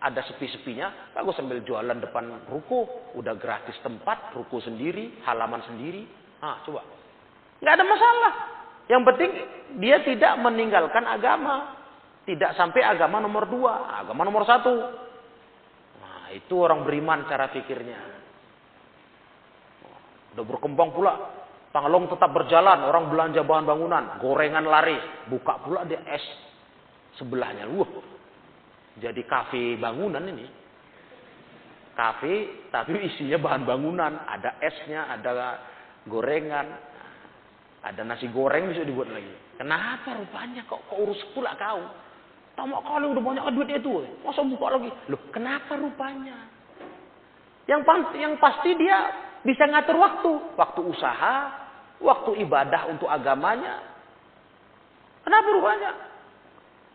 [0.00, 6.08] ada sepi-sepinya, bagus sambil jualan depan ruko, udah gratis tempat, ruko sendiri, halaman sendiri.
[6.40, 6.80] Ah, coba.
[7.60, 8.32] Nggak ada masalah.
[8.88, 9.30] Yang penting
[9.84, 11.76] dia tidak meninggalkan agama.
[12.24, 14.72] Tidak sampai agama nomor dua, agama nomor satu.
[16.00, 18.19] Nah, itu orang beriman cara pikirnya.
[20.34, 21.14] Udah berkembang pula.
[21.70, 24.98] Panglong tetap berjalan, orang belanja bahan bangunan, gorengan laris,
[25.30, 26.22] buka pula dia es
[27.14, 27.70] sebelahnya.
[27.70, 27.86] Wah,
[28.98, 30.50] jadi kafe bangunan ini.
[31.94, 35.62] Kafe tapi isinya bahan bangunan, ada esnya, ada
[36.10, 36.66] gorengan,
[37.86, 39.30] ada nasi goreng bisa dibuat lagi.
[39.54, 41.86] Kenapa rupanya kok, kok urus pula kau?
[42.58, 44.90] Tamak kali udah banyak duit itu, masa buka lagi?
[45.06, 46.50] Loh, kenapa rupanya?
[47.70, 47.86] Yang,
[48.18, 51.36] yang pasti dia bisa ngatur waktu, waktu usaha,
[52.00, 53.80] waktu ibadah untuk agamanya.
[55.24, 55.90] Kenapa rupanya?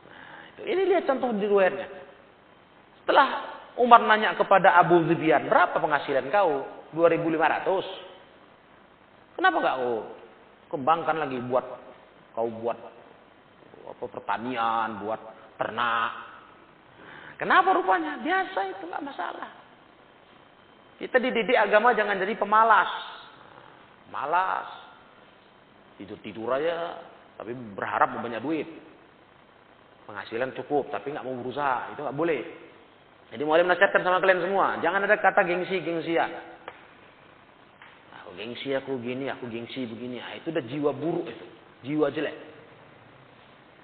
[0.06, 0.66] Nah.
[0.66, 1.90] Ini lihat contoh di luarnya.
[3.02, 3.28] Setelah
[3.78, 6.66] Umar nanya kepada Abu Zubian, berapa penghasilan kau?
[6.94, 9.36] 2500.
[9.36, 9.96] Kenapa enggak kau
[10.72, 11.66] kembangkan lagi buat
[12.32, 12.78] kau buat
[13.86, 15.20] apa pertanian, buat
[15.60, 16.12] ternak.
[17.36, 18.18] Kenapa rupanya?
[18.24, 19.65] Biasa itu enggak masalah.
[20.96, 22.88] Kita dididik agama jangan jadi pemalas.
[24.08, 24.68] Malas.
[26.00, 27.04] Tidur-tidur aja.
[27.36, 28.68] Tapi berharap banyak duit.
[30.08, 30.88] Penghasilan cukup.
[30.88, 31.92] Tapi nggak mau berusaha.
[31.92, 32.42] Itu nggak boleh.
[33.36, 34.80] Jadi mau menasihatkan sama kalian semua.
[34.80, 36.32] Jangan ada kata gengsi-gengsian.
[38.24, 40.24] Aku gengsi aku gini, aku gengsi begini.
[40.24, 41.46] Nah, itu udah jiwa buruk itu.
[41.92, 42.36] Jiwa jelek.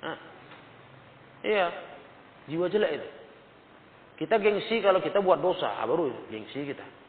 [0.02, 0.18] Nah,
[1.44, 1.68] iya.
[2.48, 3.08] Jiwa jelek itu.
[4.24, 5.82] Kita gengsi kalau kita buat dosa.
[5.82, 7.01] Ah, baru gengsi kita.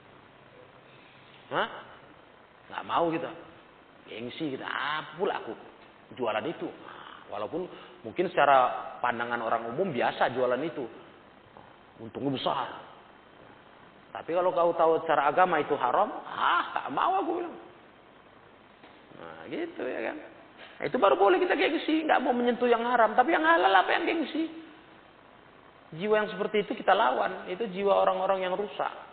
[1.52, 1.68] Hah?
[2.72, 3.30] Nggak mau kita.
[4.08, 4.66] Gengsi kita.
[5.20, 5.52] Pula aku
[6.16, 6.66] jualan itu.
[6.66, 7.68] Nah, walaupun
[8.02, 10.88] mungkin secara pandangan orang umum biasa jualan itu.
[12.00, 12.68] Untungnya besar.
[14.12, 17.56] Tapi kalau kau tahu secara agama itu haram, ah tak mau aku bilang.
[19.16, 20.16] Nah gitu ya kan.
[20.76, 23.88] Nah, itu baru boleh kita gengsi, nggak mau menyentuh yang haram, tapi yang halal apa
[23.96, 24.52] yang gengsi?
[25.96, 29.11] Jiwa yang seperti itu kita lawan, itu jiwa orang-orang yang rusak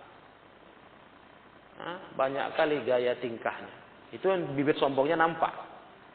[2.15, 3.71] banyak kali gaya tingkahnya.
[4.11, 4.27] Itu
[4.57, 5.53] bibit sombongnya nampak.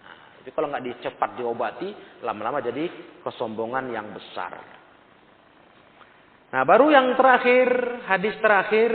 [0.04, 2.90] Nah, itu kalau nggak dicepat diobati, lama-lama jadi
[3.24, 4.52] kesombongan yang besar.
[6.52, 7.68] Nah, baru yang terakhir,
[8.04, 8.92] hadis terakhir.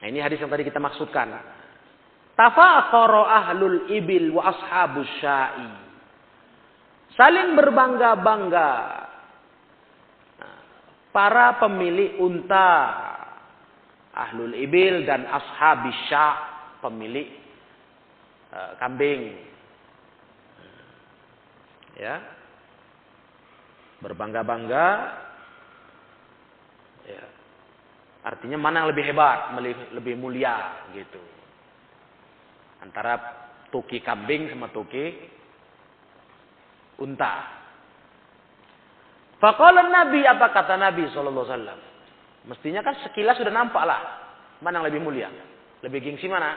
[0.00, 1.28] Nah, ini hadis yang tadi kita maksudkan.
[2.36, 5.68] Tafakhara ahlul ibil wa ashabus syai.
[7.16, 8.72] Saling berbangga-bangga.
[10.36, 10.58] Nah,
[11.12, 12.68] para pemilik unta
[14.16, 16.26] ahlul ibil dan ashabis sya
[16.80, 17.28] pemilik
[18.56, 19.36] uh, kambing.
[22.00, 22.24] Ya.
[24.00, 24.88] Berbangga-bangga.
[27.04, 27.24] Ya.
[28.26, 29.54] Artinya mana yang lebih hebat
[29.94, 31.20] lebih mulia gitu.
[32.82, 33.20] Antara
[33.70, 35.14] tuki kambing sama tuki
[36.98, 37.54] unta.
[39.36, 41.95] Faqala Nabi apa kata Nabi sallallahu alaihi
[42.46, 44.00] Mestinya kan sekilas sudah nampak lah.
[44.62, 45.28] Mana yang lebih mulia?
[45.82, 46.56] Lebih gengsi mana?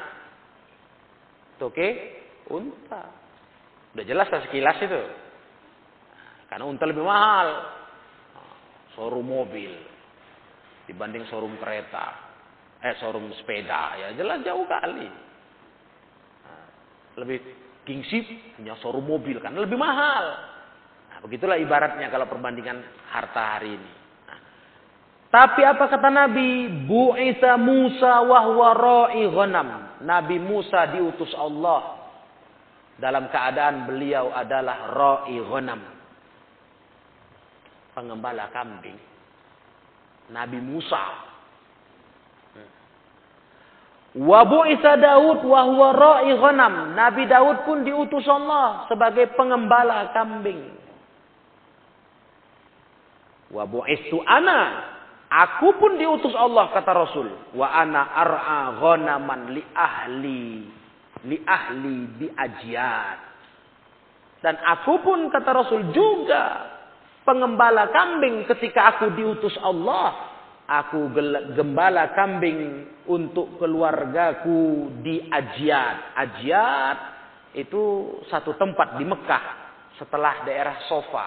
[1.57, 1.87] Toke,
[2.47, 3.03] unta.
[3.97, 5.01] Udah jelas kan sekilas itu.
[6.49, 7.77] Karena unta lebih mahal.
[8.97, 9.69] showroom mobil
[10.89, 12.19] dibanding showroom kereta,
[12.81, 15.07] eh showroom sepeda ya jelas jauh kali.
[16.43, 16.65] Nah,
[17.21, 17.37] lebih
[17.85, 18.25] gengsi
[18.57, 20.25] punya showroom mobil kan lebih mahal.
[21.13, 22.81] Nah, begitulah ibaratnya kalau perbandingan
[23.13, 23.98] harta hari ini.
[25.29, 26.65] Tapi apa kata Nabi?
[26.89, 30.01] Bu Isa Musa wahwa ra'i ghanam.
[30.01, 32.01] Nabi Musa diutus Allah
[32.97, 35.85] dalam keadaan beliau adalah ra'i ghanam.
[37.93, 38.97] Pengembala kambing.
[40.33, 41.29] Nabi Musa.
[44.17, 46.97] Wa bu'isa Daud wa huwa ra'i ghanam.
[46.97, 50.73] Nabi Daud pun diutus Allah sebagai pengembala kambing.
[53.53, 54.97] Wa bu'istu ana.
[55.29, 57.29] Aku pun diutus Allah kata Rasul.
[57.53, 60.65] Wa ana ar'a ghanaman li ahli
[61.29, 63.19] li ahli bi ajiat.
[64.41, 66.43] Dan aku pun kata Rasul juga
[67.27, 70.31] pengembala kambing ketika aku diutus Allah.
[70.69, 71.09] Aku
[71.57, 76.13] gembala kambing untuk keluargaku di Ajiat.
[76.13, 76.97] Ajiat
[77.57, 79.45] itu satu tempat di Mekah
[79.97, 81.25] setelah daerah Sofa.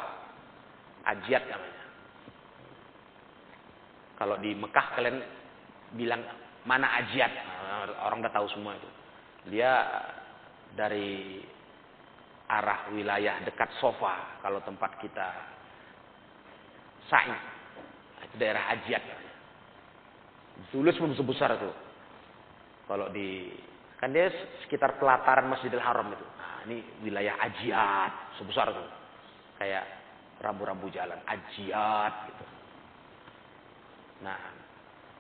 [1.03, 1.72] Ajiat namanya.
[4.23, 5.19] Kalau di Mekah kalian
[5.99, 6.23] bilang
[6.63, 7.33] mana Ajiat?
[8.07, 8.87] Orang udah tahu semua itu.
[9.51, 9.83] Dia
[10.79, 11.43] dari
[12.47, 15.27] arah wilayah dekat Sofa kalau tempat kita
[17.11, 17.35] sa'i.
[18.31, 19.03] Itu daerah Ajiat.
[20.71, 21.75] Tulis sebesar itu.
[22.87, 23.51] Kalau di
[23.99, 24.31] kan dia
[24.63, 26.23] sekitar pelataran Masjidil Haram itu.
[26.23, 28.87] Nah, ini wilayah Ajiat sebesar itu.
[29.59, 29.83] Kayak
[30.39, 32.62] rambu-rambu jalan Ajiat gitu.
[34.23, 34.41] Nah,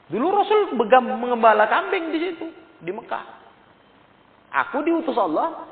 [0.06, 2.46] dulu Rasul mengembala kambing di situ
[2.78, 3.42] di Mekah.
[4.52, 5.66] Aku diutus Allah,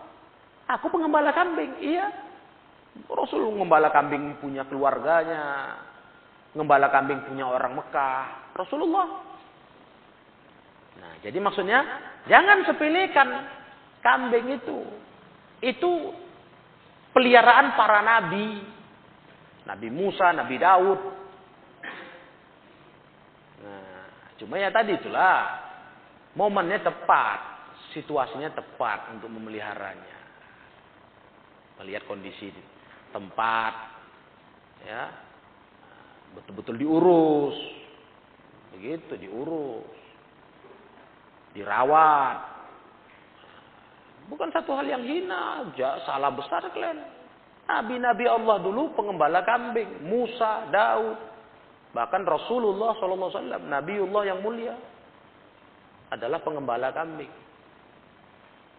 [0.67, 1.79] aku pengembala kambing.
[1.79, 2.07] Iya.
[3.07, 5.77] Rasul mengembala kambing punya keluarganya,
[6.53, 9.09] mengembala kambing punya orang Mekah, Rasulullah.
[11.01, 11.81] Nah, jadi maksudnya
[12.27, 13.29] jangan sepelekan
[14.05, 14.79] kambing itu.
[15.61, 16.13] Itu
[17.13, 18.65] peliharaan para nabi.
[19.69, 21.01] Nabi Musa, Nabi Daud.
[23.61, 24.03] Nah,
[24.41, 25.69] cuma ya tadi itulah.
[26.35, 27.39] Momennya tepat.
[27.93, 30.19] Situasinya tepat untuk memeliharanya.
[31.83, 32.53] Melihat kondisi
[33.11, 33.75] tempat,
[34.87, 35.11] ya,
[36.39, 37.57] betul-betul diurus,
[38.77, 39.91] begitu diurus,
[41.57, 42.39] dirawat.
[44.31, 45.67] Bukan satu hal yang hina,
[46.07, 47.03] salah besar kalian.
[47.67, 51.19] Nabi-nabi Allah dulu pengembala kambing, Musa, Daud,
[51.91, 54.75] bahkan Rasulullah SAW, Nabiullah yang mulia
[56.11, 57.31] adalah pengembala kambing.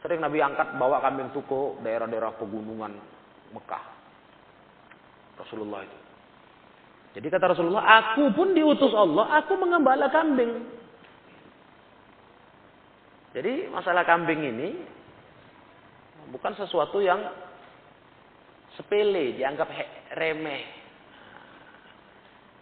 [0.01, 2.91] Sering Nabi angkat bawa kambing itu ke daerah-daerah pegunungan
[3.53, 3.85] Mekah.
[5.37, 5.99] Rasulullah itu.
[7.11, 10.63] Jadi kata Rasulullah, aku pun diutus Allah, aku mengembala kambing.
[13.31, 14.69] Jadi masalah kambing ini
[16.31, 17.19] bukan sesuatu yang
[18.75, 19.67] sepele, dianggap
[20.15, 20.80] remeh.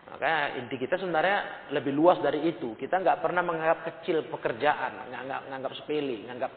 [0.09, 2.73] Maka inti kita sebenarnya lebih luas dari itu.
[2.73, 6.51] Kita nggak pernah menganggap kecil pekerjaan, nggak nganggap sepele, nganggap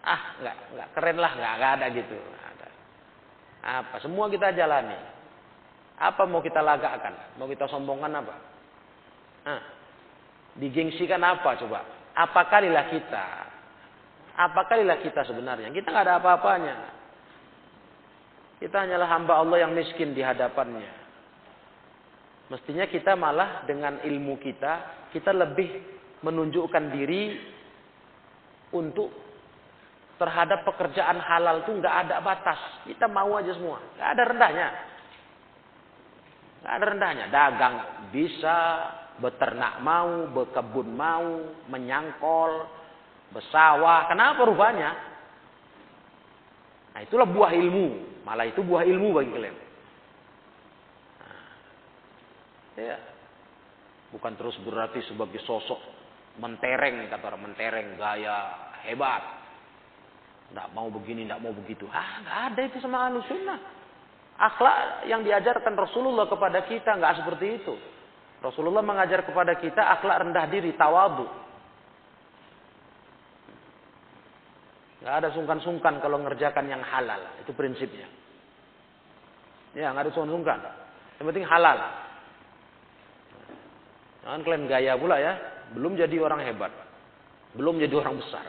[0.00, 2.18] ah nggak nggak keren lah nggak ada gitu.
[2.18, 2.68] Ada.
[3.62, 3.96] apa?
[4.02, 4.98] Semua kita jalani.
[6.00, 8.34] Apa mau kita lagakan mau kita sombongkan apa?
[9.46, 9.62] Ah,
[10.58, 11.86] digengsikan apa coba?
[12.18, 13.26] Apa kalilah kita?
[14.34, 15.70] Apa kalilah kita sebenarnya?
[15.70, 16.76] Kita nggak ada apa-apanya.
[18.58, 20.99] Kita hanyalah hamba Allah yang miskin di hadapannya
[22.50, 25.70] mestinya kita malah dengan ilmu kita kita lebih
[26.20, 27.38] menunjukkan diri
[28.74, 29.10] untuk
[30.20, 32.60] terhadap pekerjaan halal itu nggak ada batas.
[32.84, 34.68] Kita mau aja semua, nggak ada rendahnya.
[36.60, 37.24] Nggak ada rendahnya.
[37.32, 37.76] Dagang
[38.12, 38.58] bisa,
[39.16, 42.68] beternak mau, berkebun mau, menyangkol,
[43.32, 44.12] bersawah.
[44.12, 44.90] Kenapa rupanya?
[46.92, 48.20] Nah itulah buah ilmu.
[48.28, 49.56] Malah itu buah ilmu bagi kalian.
[51.16, 51.40] Nah,
[52.80, 52.98] ya.
[54.10, 55.78] Bukan terus berarti sebagai sosok
[56.40, 59.40] mentereng kata orang mentereng gaya hebat
[60.50, 61.86] tidak mau begini, tidak mau begitu.
[61.94, 63.58] Ah, nggak ada itu sama ahlu sunnah.
[64.34, 67.74] Akhlak yang diajarkan Rasulullah kepada kita nggak seperti itu.
[68.42, 71.28] Rasulullah mengajar kepada kita akhlak rendah diri, tawadu.
[75.06, 77.20] Nggak ada sungkan-sungkan kalau ngerjakan yang halal.
[77.46, 78.10] Itu prinsipnya.
[79.78, 80.58] Ya, nggak ada sungkan-sungkan.
[81.22, 81.78] Yang penting halal.
[84.30, 85.34] Jangan kalian gaya pula ya.
[85.74, 86.70] Belum jadi orang hebat.
[87.58, 88.46] Belum jadi orang besar.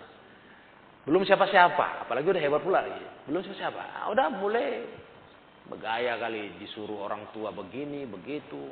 [1.09, 2.85] Belum siapa-siapa, apalagi udah hebat pula.
[3.25, 3.81] Belum siapa-siapa.
[3.81, 4.85] Nah, udah mulai
[5.65, 8.69] bergaya kali disuruh orang tua begini, begitu.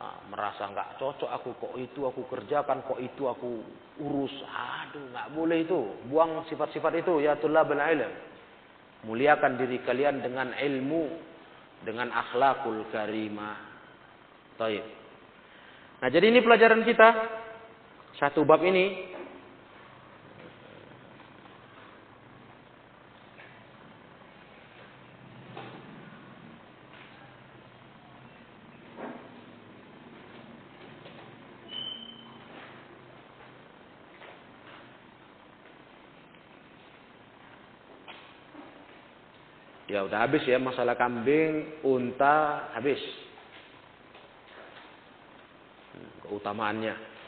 [0.00, 3.60] Nah, merasa nggak cocok aku kok itu aku kerjakan kok itu aku
[3.98, 8.06] urus aduh nggak boleh itu buang sifat-sifat itu ya tulabul ilm
[9.10, 11.02] muliakan diri kalian dengan ilmu
[11.82, 13.58] dengan akhlakul karimah
[14.54, 14.97] Taib.
[15.98, 17.08] Nah, jadi ini pelajaran kita
[18.18, 19.08] satu bab ini
[39.88, 43.00] Ya udah habis ya masalah kambing, unta habis.
[45.96, 47.18] Hmm, keutamaannya.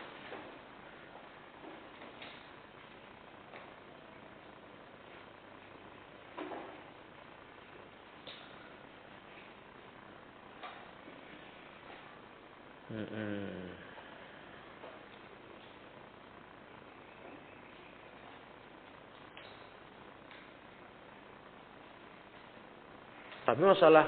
[23.50, 24.06] Tapi masalah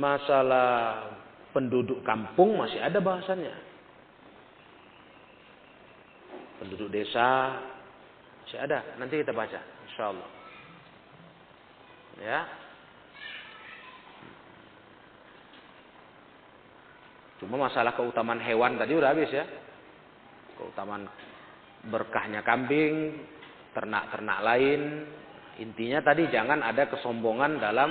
[0.00, 0.72] masalah
[1.52, 3.52] penduduk kampung masih ada bahasannya.
[6.56, 7.56] Penduduk desa
[8.44, 8.84] masih ada.
[9.00, 10.28] Nanti kita baca, insya Allah.
[12.20, 12.40] Ya.
[17.40, 19.48] Cuma masalah keutamaan hewan tadi udah habis ya.
[20.60, 21.08] Keutamaan
[21.88, 23.24] berkahnya kambing,
[23.72, 25.08] ternak-ternak lain.
[25.64, 27.90] Intinya tadi jangan ada kesombongan dalam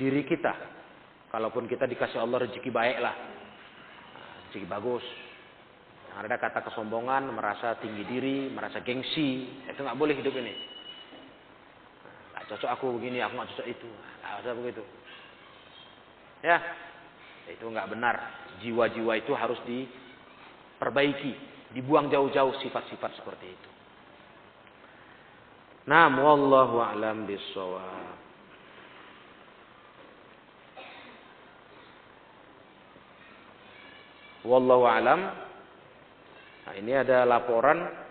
[0.00, 0.52] diri kita.
[1.28, 3.14] Kalaupun kita dikasih Allah rezeki baik lah,
[4.48, 5.04] rezeki bagus.
[6.14, 10.54] Ada kata kesombongan, merasa tinggi diri, merasa gengsi, itu nggak boleh hidup ini.
[12.30, 13.90] Nggak cocok aku begini, aku nggak cocok itu,
[14.22, 14.82] nggak usah begitu.
[16.46, 16.62] Ya,
[17.50, 18.14] itu nggak benar.
[18.62, 21.34] Jiwa-jiwa itu harus diperbaiki,
[21.74, 23.70] dibuang jauh-jauh sifat-sifat seperti itu.
[25.90, 28.22] Nah, wallahu a'lam bishawab.
[34.44, 35.20] Wallahu alam.
[36.64, 38.03] Nah, ini ada laporan